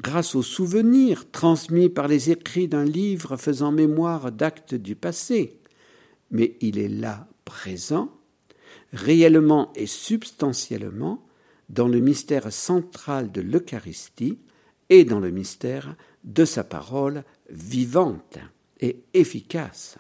[0.01, 5.59] grâce aux souvenirs transmis par les écrits d'un livre faisant mémoire d'actes du passé,
[6.30, 8.12] mais il est là présent,
[8.93, 11.24] réellement et substantiellement,
[11.68, 14.39] dans le mystère central de l'Eucharistie
[14.89, 18.39] et dans le mystère de sa parole vivante
[18.81, 19.99] et efficace.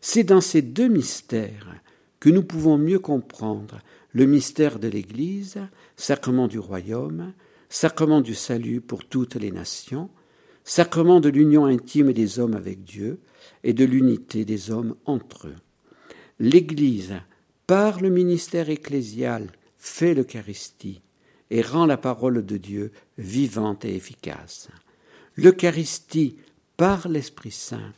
[0.00, 1.74] C'est dans ces deux mystères
[2.20, 3.80] que nous pouvons mieux comprendre
[4.12, 5.58] le mystère de l'Église,
[5.96, 7.32] sacrement du royaume,
[7.68, 10.10] sacrement du salut pour toutes les nations,
[10.64, 13.20] sacrement de l'union intime des hommes avec Dieu
[13.64, 15.56] et de l'unité des hommes entre eux.
[16.38, 17.14] L'Église,
[17.66, 21.00] par le ministère ecclésial, fait l'Eucharistie
[21.50, 24.68] et rend la parole de Dieu vivante et efficace.
[25.36, 26.36] L'Eucharistie,
[26.78, 27.92] par l'Esprit Saint,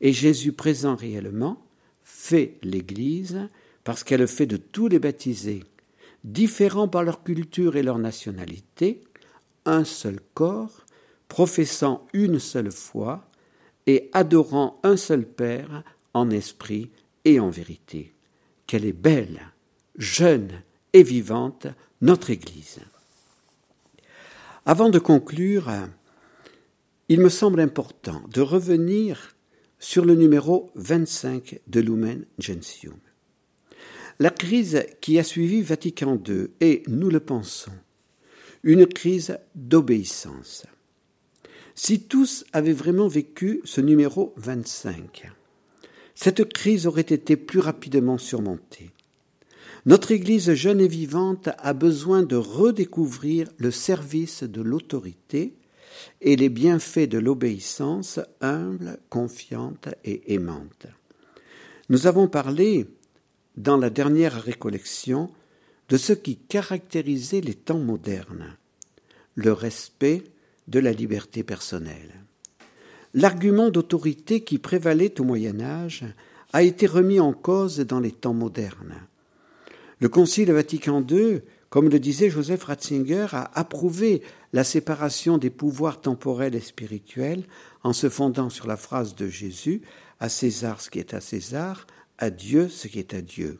[0.00, 1.62] et Jésus présent réellement,
[2.02, 3.48] fait l'Église
[3.84, 5.62] parce qu'elle fait de tous les baptisés,
[6.24, 9.04] différents par leur culture et leur nationalité,
[9.66, 10.86] un seul corps,
[11.28, 13.28] professant une seule foi
[13.86, 16.90] et adorant un seul Père en esprit
[17.24, 18.14] et en vérité.
[18.66, 19.52] Qu'elle est belle,
[19.96, 20.62] jeune
[20.94, 21.66] et vivante,
[22.00, 22.80] notre Église.
[24.64, 25.68] Avant de conclure,
[27.08, 29.34] il me semble important de revenir
[29.78, 32.98] sur le numéro 25 de Lumen Gentium.
[34.18, 37.72] La crise qui a suivi Vatican II est, nous le pensons,
[38.62, 40.64] une crise d'obéissance.
[41.74, 45.32] Si tous avaient vraiment vécu ce numéro 25,
[46.14, 48.90] cette crise aurait été plus rapidement surmontée.
[49.86, 55.54] Notre Église jeune et vivante a besoin de redécouvrir le service de l'autorité
[56.20, 60.86] et les bienfaits de l'obéissance humble, confiante et aimante.
[61.88, 62.86] Nous avons parlé,
[63.56, 65.30] dans la dernière récollection,
[65.88, 68.56] de ce qui caractérisait les temps modernes,
[69.34, 70.24] le respect
[70.68, 72.14] de la liberté personnelle.
[73.14, 76.04] L'argument d'autorité qui prévalait au Moyen Âge
[76.52, 79.06] a été remis en cause dans les temps modernes.
[80.00, 81.42] Le Concile Vatican II,
[81.72, 84.20] comme le disait Joseph Ratzinger, a approuvé
[84.52, 87.44] la séparation des pouvoirs temporels et spirituels
[87.82, 89.80] en se fondant sur la phrase de Jésus
[90.20, 91.86] à César ce qui est à César,
[92.18, 93.58] à Dieu ce qui est à Dieu.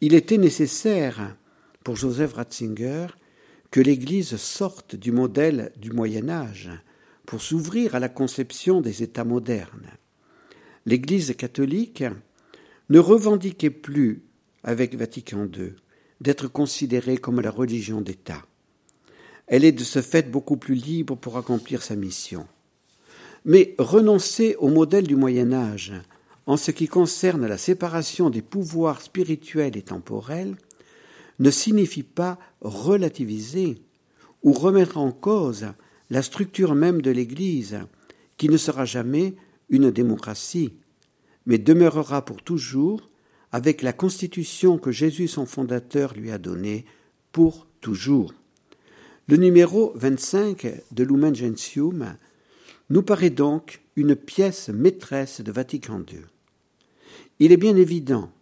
[0.00, 1.36] Il était nécessaire
[1.84, 3.08] pour Joseph Ratzinger
[3.70, 6.70] que l'Église sorte du modèle du Moyen Âge
[7.26, 9.90] pour s'ouvrir à la conception des États modernes.
[10.86, 12.04] L'Église catholique
[12.88, 14.22] ne revendiquait plus,
[14.62, 15.74] avec Vatican II,
[16.24, 18.42] d'être considérée comme la religion d'État.
[19.46, 22.46] Elle est de ce fait beaucoup plus libre pour accomplir sa mission.
[23.44, 25.92] Mais renoncer au modèle du Moyen Âge
[26.46, 30.56] en ce qui concerne la séparation des pouvoirs spirituels et temporels
[31.40, 33.82] ne signifie pas relativiser
[34.42, 35.66] ou remettre en cause
[36.08, 37.80] la structure même de l'Église,
[38.38, 39.34] qui ne sera jamais
[39.68, 40.72] une démocratie,
[41.44, 43.10] mais demeurera pour toujours
[43.54, 46.84] avec la constitution que Jésus son fondateur lui a donnée
[47.30, 48.34] pour toujours.
[49.28, 52.16] Le numéro 25 de Lumen Gentium
[52.90, 56.22] nous paraît donc une pièce maîtresse de Vatican II.
[57.38, 58.32] Il est bien évident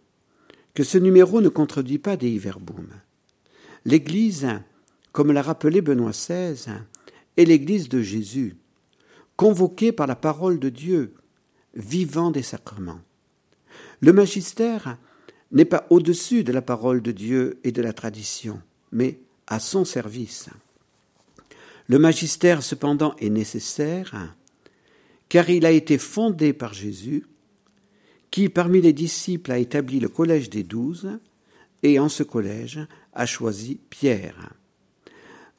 [0.73, 2.87] que ce numéro ne contredit pas Dei Verbum.
[3.85, 4.47] L'Église,
[5.11, 6.71] comme l'a rappelé Benoît XVI,
[7.37, 8.55] est l'Église de Jésus,
[9.35, 11.13] convoquée par la parole de Dieu,
[11.75, 13.01] vivant des sacrements.
[14.03, 14.97] Le magistère
[15.53, 18.59] n'est pas au-dessus de la parole de Dieu et de la tradition,
[18.91, 20.49] mais à son service.
[21.87, 24.35] Le magistère, cependant, est nécessaire,
[25.29, 27.25] car il a été fondé par Jésus,
[28.29, 31.17] qui, parmi les disciples, a établi le collège des douze,
[31.81, 34.51] et en ce collège a choisi Pierre.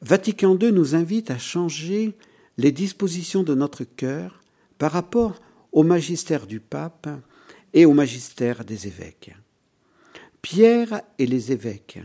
[0.03, 2.13] Vatican II nous invite à changer
[2.59, 4.39] les dispositions de notre cœur
[4.77, 5.41] par rapport
[5.71, 7.09] au magistère du pape
[7.75, 9.35] et au magistère des évêques.
[10.41, 11.99] Pierre et les évêques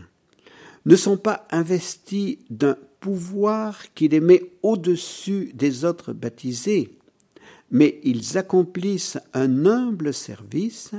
[0.85, 6.97] ne sont pas investis d'un pouvoir qui les met au-dessus des autres baptisés,
[7.71, 10.91] mais ils accomplissent un humble service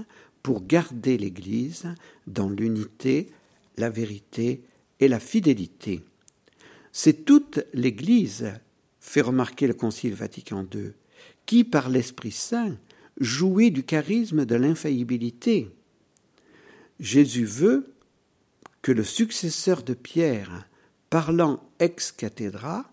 [0.42, 1.84] pour garder l'Église
[2.26, 3.28] dans l'unité,
[3.76, 4.62] la vérité
[4.98, 6.00] et la fidélité.
[6.92, 8.52] C'est toute l'Église,
[9.00, 10.92] fait remarquer le Concile Vatican II,
[11.44, 12.76] qui, par l'Esprit Saint,
[13.18, 15.70] jouit du charisme de l'infaillibilité.
[17.00, 17.92] Jésus veut
[18.82, 20.68] que le successeur de Pierre,
[21.10, 22.92] parlant ex cathedra,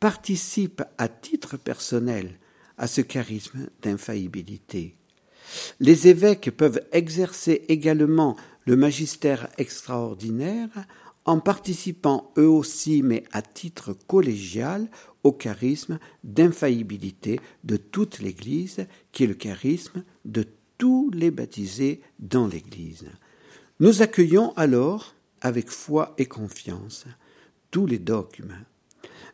[0.00, 2.38] participe à titre personnel
[2.78, 4.94] à ce charisme d'infaillibilité.
[5.80, 10.70] Les évêques peuvent exercer également le magistère extraordinaire
[11.24, 14.88] en participant eux aussi, mais à titre collégial,
[15.22, 20.46] au charisme d'infaillibilité de toute l'Église, qui est le charisme de
[20.78, 23.06] tous les baptisés dans l'Église.
[23.80, 27.04] Nous accueillons alors, avec foi et confiance,
[27.70, 28.54] tous les dogmes.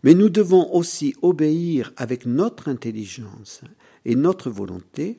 [0.03, 3.63] Mais nous devons aussi obéir avec notre intelligence
[4.05, 5.19] et notre volonté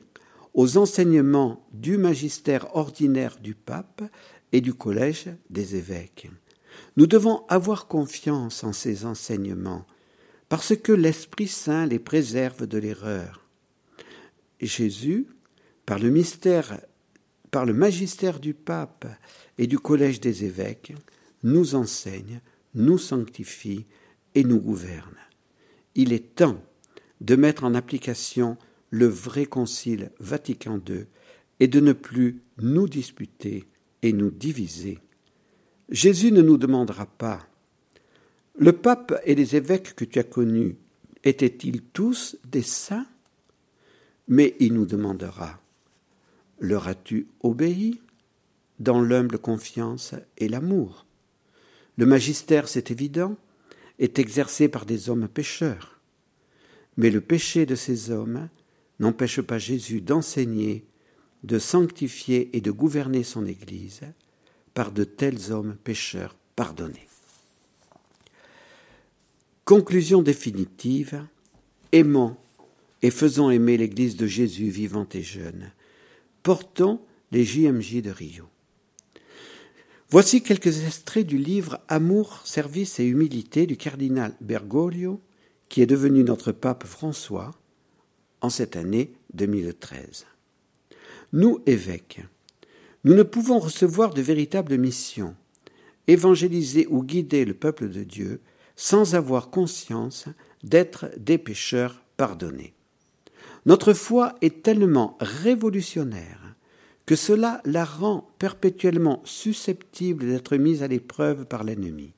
[0.54, 4.02] aux enseignements du magistère ordinaire du pape
[4.52, 6.30] et du collège des évêques.
[6.96, 9.86] Nous devons avoir confiance en ces enseignements,
[10.48, 13.46] parce que l'Esprit Saint les préserve de l'erreur.
[14.60, 15.26] Jésus,
[15.86, 16.80] par le mystère,
[17.50, 19.06] par le magistère du pape
[19.56, 20.92] et du collège des évêques,
[21.42, 22.40] nous enseigne,
[22.74, 23.86] nous sanctifie
[24.34, 25.16] et nous gouverne.
[25.94, 26.62] Il est temps
[27.20, 28.56] de mettre en application
[28.90, 31.06] le vrai concile Vatican II
[31.60, 33.64] et de ne plus nous disputer
[34.02, 34.98] et nous diviser.
[35.88, 37.48] Jésus ne nous demandera pas
[38.58, 40.76] Le pape et les évêques que tu as connus
[41.24, 43.06] étaient-ils tous des saints?
[44.28, 45.58] Mais il nous demandera
[46.60, 48.02] Leur as-tu obéi
[48.80, 51.06] dans l'humble confiance et l'amour?
[51.96, 53.36] Le magistère, c'est évident,
[53.98, 56.00] est exercé par des hommes pécheurs.
[56.98, 58.50] Mais le péché de ces hommes
[59.00, 60.84] n'empêche pas Jésus d'enseigner,
[61.44, 64.02] de sanctifier et de gouverner son Église
[64.78, 67.08] par de tels hommes pécheurs pardonnés.
[69.64, 71.20] Conclusion définitive,
[71.90, 72.36] aimons
[73.02, 75.72] et faisons aimer l'Église de Jésus vivante et jeune.
[76.44, 77.00] Portons
[77.32, 78.44] les JMJ de Rio.
[80.10, 85.20] Voici quelques extraits du livre Amour, service et humilité du cardinal Bergoglio,
[85.68, 87.50] qui est devenu notre pape François,
[88.42, 90.26] en cette année 2013.
[91.32, 92.20] Nous, évêques,
[93.04, 95.34] nous ne pouvons recevoir de véritable mission,
[96.06, 98.40] évangéliser ou guider le peuple de Dieu
[98.76, 100.26] sans avoir conscience
[100.62, 102.74] d'être des pécheurs pardonnés.
[103.66, 106.54] Notre foi est tellement révolutionnaire
[107.06, 112.12] que cela la rend perpétuellement susceptible d'être mise à l'épreuve par l'ennemi.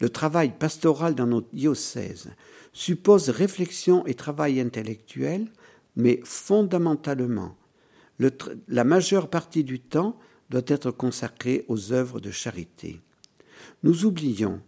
[0.00, 2.30] Le travail pastoral dans notre diocèse
[2.72, 5.48] suppose réflexion et travail intellectuel,
[5.96, 7.57] mais fondamentalement,
[8.18, 10.18] la majeure partie du temps
[10.50, 13.00] doit être consacrée aux œuvres de charité.
[13.82, 14.60] Nous oublions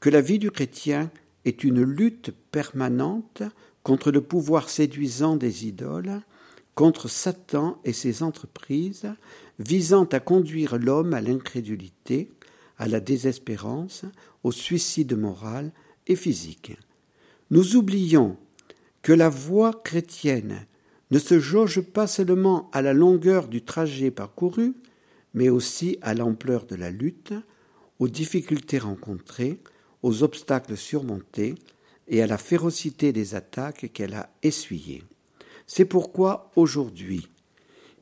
[0.00, 1.10] que la vie du chrétien
[1.44, 3.42] est une lutte permanente
[3.82, 6.20] contre le pouvoir séduisant des idoles,
[6.74, 9.08] contre Satan et ses entreprises
[9.58, 12.30] visant à conduire l'homme à l'incrédulité,
[12.78, 14.04] à la désespérance,
[14.42, 15.72] au suicide moral
[16.06, 16.76] et physique.
[17.50, 18.36] Nous oublions
[19.02, 20.66] que la voie chrétienne
[21.10, 24.74] ne se jauge pas seulement à la longueur du trajet parcouru,
[25.34, 27.34] mais aussi à l'ampleur de la lutte,
[27.98, 29.60] aux difficultés rencontrées,
[30.02, 31.54] aux obstacles surmontés
[32.08, 35.02] et à la férocité des attaques qu'elle a essuyées.
[35.66, 37.28] C'est pourquoi aujourd'hui,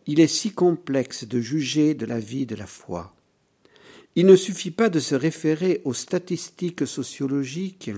[0.06, 3.14] il est si complexe de juger de la vie de la foi.
[4.16, 7.90] Il ne suffit pas de se référer aux statistiques sociologiques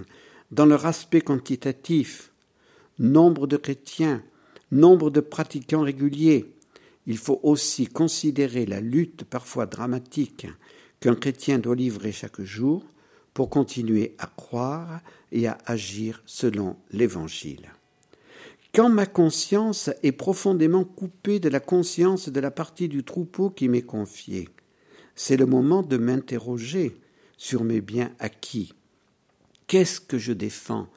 [0.51, 2.31] dans leur aspect quantitatif,
[2.99, 4.23] nombre de chrétiens,
[4.71, 6.47] nombre de pratiquants réguliers.
[7.07, 10.47] Il faut aussi considérer la lutte parfois dramatique
[11.01, 12.85] qu'un chrétien doit livrer chaque jour
[13.35, 15.01] pour continuer à croire
[15.33, 17.73] et à agir selon l'Évangile.
[18.73, 23.69] Quand ma conscience est profondément coupée de la conscience de la partie du troupeau qui
[23.69, 24.49] m'est confiée,
[25.15, 26.97] c'est le moment de m'interroger
[27.37, 28.73] sur mes biens acquis.
[29.67, 30.89] Qu'est-ce que je défends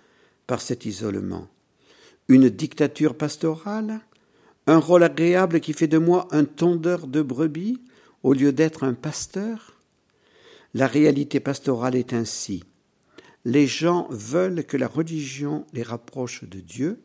[0.47, 1.47] par cet isolement?
[2.28, 4.01] Une dictature pastorale,
[4.65, 7.82] un rôle agréable qui fait de moi un tondeur de brebis
[8.23, 9.82] au lieu d'être un pasteur?
[10.73, 12.63] La réalité pastorale est ainsi.
[13.45, 17.01] Les gens veulent que la religion les rapproche de Dieu,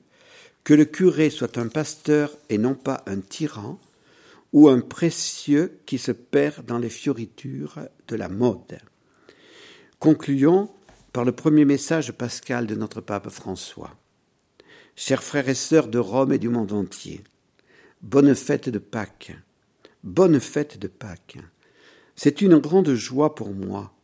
[0.64, 3.79] que le curé soit un pasteur et non pas un tyran,
[4.53, 8.79] ou un précieux qui se perd dans les fioritures de la mode.
[9.99, 10.68] Concluons
[11.12, 13.97] par le premier message pascal de notre pape François.
[14.95, 17.22] Chers frères et sœurs de Rome et du monde entier,
[18.03, 19.34] bonne fête de Pâques,
[20.05, 21.38] bonne fête de Pâques.
[22.14, 23.95] C'est une grande joie pour moi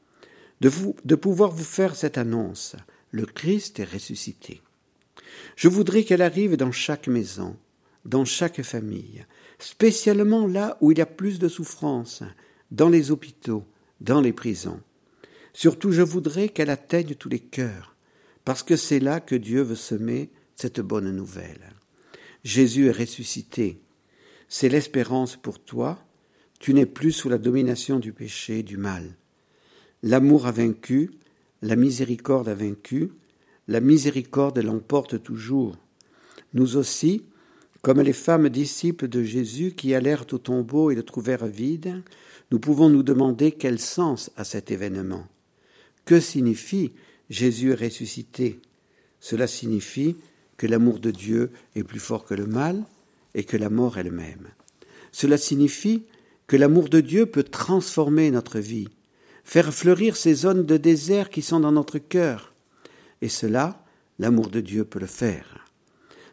[0.60, 2.74] de, pouvoir vous faire cette annonce.
[3.10, 4.62] Le Christ est ressuscité.
[5.56, 7.56] Je voudrais qu'elle arrive dans chaque maison,
[8.06, 9.26] dans chaque famille,
[9.58, 12.22] spécialement là où il y a plus de souffrance,
[12.70, 13.64] dans les hôpitaux,
[14.00, 14.80] dans les prisons.
[15.52, 17.94] Surtout, je voudrais qu'elle atteigne tous les cœurs,
[18.46, 20.30] parce que c'est là que Dieu veut semer
[20.60, 21.72] cette bonne nouvelle.
[22.42, 23.80] Jésus est ressuscité.
[24.48, 26.04] C'est l'espérance pour toi.
[26.58, 29.14] Tu n'es plus sous la domination du péché et du mal.
[30.02, 31.12] L'amour a vaincu,
[31.62, 33.12] la miséricorde a vaincu,
[33.68, 35.76] la miséricorde l'emporte toujours.
[36.54, 37.22] Nous aussi,
[37.82, 42.02] comme les femmes disciples de Jésus qui allèrent au tombeau et le trouvèrent vide,
[42.50, 45.28] nous pouvons nous demander quel sens a cet événement.
[46.04, 46.94] Que signifie
[47.30, 48.60] Jésus ressuscité?
[49.20, 50.16] Cela signifie
[50.58, 52.84] que l'amour de Dieu est plus fort que le mal
[53.34, 54.48] et que la mort elle-même.
[55.12, 56.04] Cela signifie
[56.46, 58.88] que l'amour de Dieu peut transformer notre vie,
[59.44, 62.52] faire fleurir ces zones de désert qui sont dans notre cœur.
[63.22, 63.82] Et cela,
[64.18, 65.64] l'amour de Dieu peut le faire.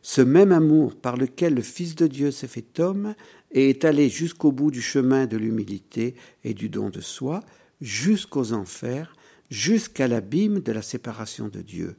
[0.01, 3.15] Ce même amour par lequel le Fils de Dieu s'est fait homme
[3.51, 7.41] et est allé jusqu'au bout du chemin de l'humilité et du don de soi,
[7.81, 9.15] jusqu'aux enfers,
[9.49, 11.95] jusqu'à l'abîme de la séparation de Dieu.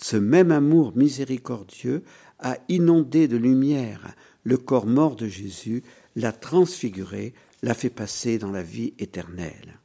[0.00, 2.02] Ce même amour miséricordieux
[2.38, 4.14] a inondé de lumière
[4.44, 5.82] le corps mort de Jésus,
[6.16, 9.78] l'a transfiguré, l'a fait passer dans la vie éternelle.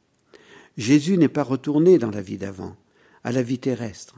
[0.76, 2.76] Jésus n'est pas retourné dans la vie d'avant,
[3.24, 4.16] à la vie terrestre,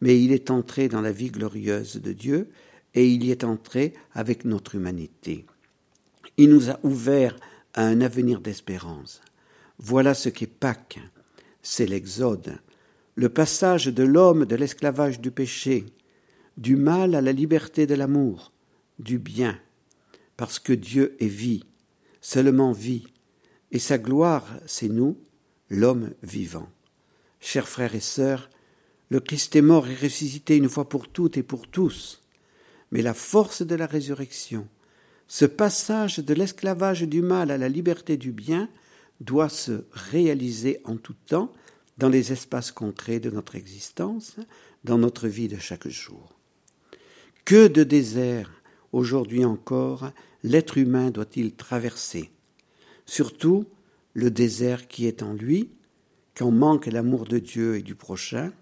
[0.00, 2.50] mais il est entré dans la vie glorieuse de Dieu,
[2.94, 5.44] et il y est entré avec notre humanité.
[6.36, 7.36] Il nous a ouvert
[7.74, 9.20] à un avenir d'espérance.
[9.78, 11.00] Voilà ce qu'est Pâques,
[11.62, 12.58] c'est l'Exode,
[13.18, 15.86] le passage de l'homme de l'esclavage du péché,
[16.56, 18.52] du mal à la liberté de l'amour,
[19.00, 19.58] du bien,
[20.36, 21.64] parce que Dieu est vie,
[22.20, 23.08] seulement vie,
[23.72, 25.18] et sa gloire, c'est nous,
[25.68, 26.68] l'homme vivant.
[27.40, 28.50] Chers frères et sœurs,
[29.08, 32.22] le Christ est mort et ressuscité une fois pour toutes et pour tous,
[32.92, 34.68] mais la force de la résurrection,
[35.26, 38.68] ce passage de l'esclavage du mal à la liberté du bien,
[39.20, 41.52] doit se réaliser en tout temps
[41.98, 44.36] dans les espaces concrets de notre existence,
[44.84, 46.38] dans notre vie de chaque jour.
[47.44, 52.30] Que de déserts, aujourd'hui encore, l'être humain doit-il traverser?
[53.04, 53.66] Surtout
[54.14, 55.70] le désert qui est en lui,
[56.36, 58.52] quand manque l'amour de Dieu et du prochain,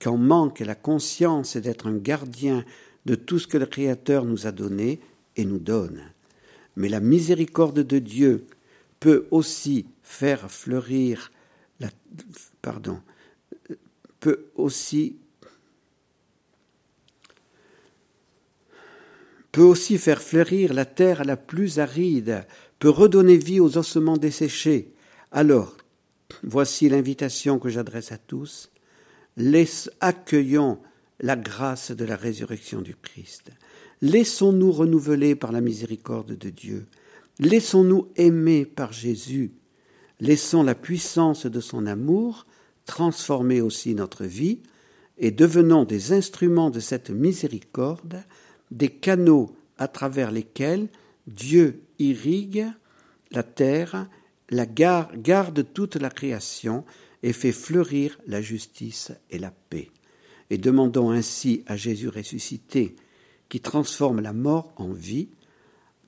[0.00, 2.64] quand manque la conscience d'être un gardien
[3.04, 5.00] de tout ce que le Créateur nous a donné
[5.36, 6.02] et nous donne.
[6.76, 8.46] Mais la miséricorde de Dieu
[8.98, 11.32] peut aussi faire fleurir
[11.80, 11.88] la,
[14.20, 15.18] peut aussi
[19.98, 22.46] faire fleurir la terre la plus aride,
[22.78, 24.94] peut redonner vie aux ossements desséchés.
[25.30, 25.76] Alors,
[26.42, 28.70] voici l'invitation que j'adresse à tous.
[30.00, 30.78] Accueillons
[31.20, 33.50] la grâce de la résurrection du Christ.
[34.00, 36.86] Laissons-nous renouveler par la miséricorde de Dieu.
[37.38, 39.52] Laissons-nous aimer par Jésus.
[40.20, 42.46] Laissons la puissance de son amour
[42.86, 44.60] transformer aussi notre vie
[45.18, 48.22] et devenons des instruments de cette miséricorde,
[48.70, 50.88] des canaux à travers lesquels
[51.26, 52.66] Dieu irrigue
[53.30, 54.08] la terre,
[54.50, 56.84] la garde toute la création
[57.22, 59.90] et fait fleurir la justice et la paix.
[60.50, 62.96] Et demandons ainsi à Jésus ressuscité
[63.48, 65.28] qui transforme la mort en vie,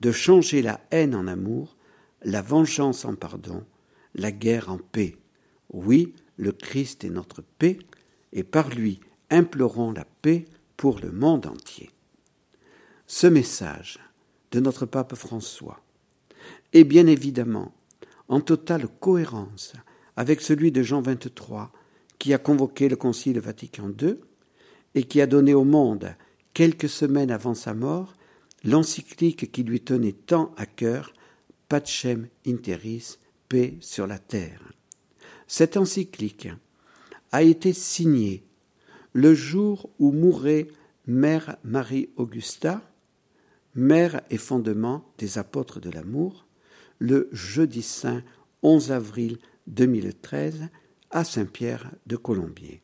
[0.01, 1.77] de changer la haine en amour,
[2.21, 3.63] la vengeance en pardon,
[4.13, 5.15] la guerre en paix.
[5.71, 7.77] Oui, le Christ est notre paix,
[8.33, 10.45] et par lui implorons la paix
[10.77, 11.89] pour le monde entier.
[13.07, 13.99] Ce message
[14.51, 15.81] de notre pape François
[16.73, 17.73] est bien évidemment
[18.27, 19.73] en totale cohérence
[20.17, 21.67] avec celui de Jean XXIII,
[22.19, 24.15] qui a convoqué le Concile Vatican II
[24.95, 26.15] et qui a donné au monde
[26.53, 28.13] quelques semaines avant sa mort,
[28.63, 31.13] l'encyclique qui lui tenait tant à cœur,
[31.67, 33.17] Pacem Interis,
[33.49, 34.74] paix sur la terre.
[35.47, 36.49] Cette encyclique
[37.31, 38.43] a été signée
[39.13, 40.67] le jour où mourait
[41.07, 42.81] Mère Marie Augusta,
[43.75, 46.45] mère et fondement des apôtres de l'amour,
[46.99, 48.23] le jeudi saint
[48.63, 49.37] 11 avril
[49.67, 50.69] 2013
[51.11, 52.81] à Saint-Pierre de Colombier.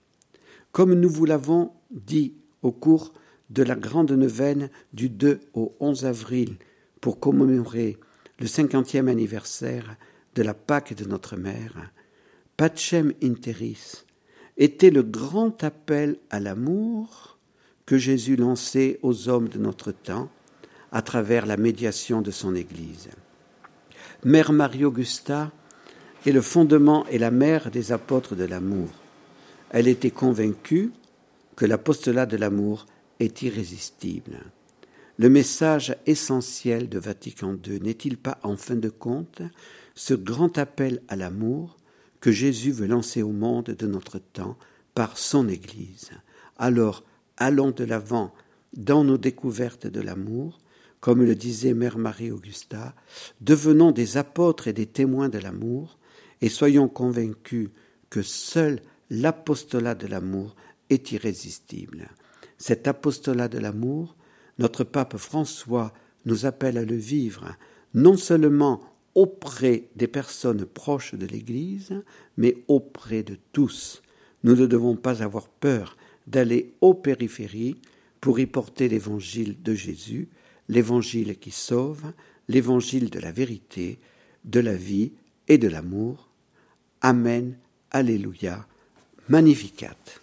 [0.71, 3.13] Comme nous vous l'avons dit au cours
[3.49, 6.57] de la grande neuvaine du 2 au 11 avril
[7.01, 7.97] pour commémorer
[8.39, 9.97] le cinquantième anniversaire
[10.35, 11.91] de la Pâque de notre Mère,
[12.61, 14.05] Pacem Interis
[14.55, 17.39] était le grand appel à l'amour
[17.87, 20.29] que Jésus lançait aux hommes de notre temps
[20.91, 23.09] à travers la médiation de son Église.
[24.23, 25.51] Mère Marie Augusta
[26.27, 28.89] est le fondement et la mère des apôtres de l'amour.
[29.71, 30.91] Elle était convaincue
[31.55, 32.85] que l'apostolat de l'amour
[33.19, 34.37] est irrésistible.
[35.17, 39.41] Le message essentiel de Vatican II n'est-il pas, en fin de compte,
[39.95, 41.79] ce grand appel à l'amour
[42.21, 44.57] que Jésus veut lancer au monde de notre temps
[44.93, 46.11] par son Église
[46.57, 47.03] Alors,
[47.35, 48.33] allons de l'avant
[48.73, 50.59] dans nos découvertes de l'amour,
[51.01, 52.95] comme le disait Mère Marie Augusta,
[53.41, 55.97] devenons des apôtres et des témoins de l'amour,
[56.41, 57.69] et soyons convaincus
[58.09, 60.55] que seul l'apostolat de l'amour
[60.89, 62.09] est irrésistible.
[62.57, 64.15] Cet apostolat de l'amour,
[64.59, 65.93] notre pape François
[66.25, 67.55] nous appelle à le vivre,
[67.93, 68.81] non seulement
[69.15, 72.01] auprès des personnes proches de l'Église,
[72.37, 74.01] mais auprès de tous.
[74.43, 75.97] Nous ne devons pas avoir peur
[76.27, 77.77] d'aller aux périphéries
[78.19, 80.29] pour y porter l'évangile de Jésus,
[80.69, 82.13] l'évangile qui sauve,
[82.47, 83.99] l'évangile de la vérité,
[84.45, 85.11] de la vie
[85.47, 86.29] et de l'amour.
[87.01, 87.57] Amen,
[87.91, 88.65] Alléluia,
[89.27, 90.20] Magnificat.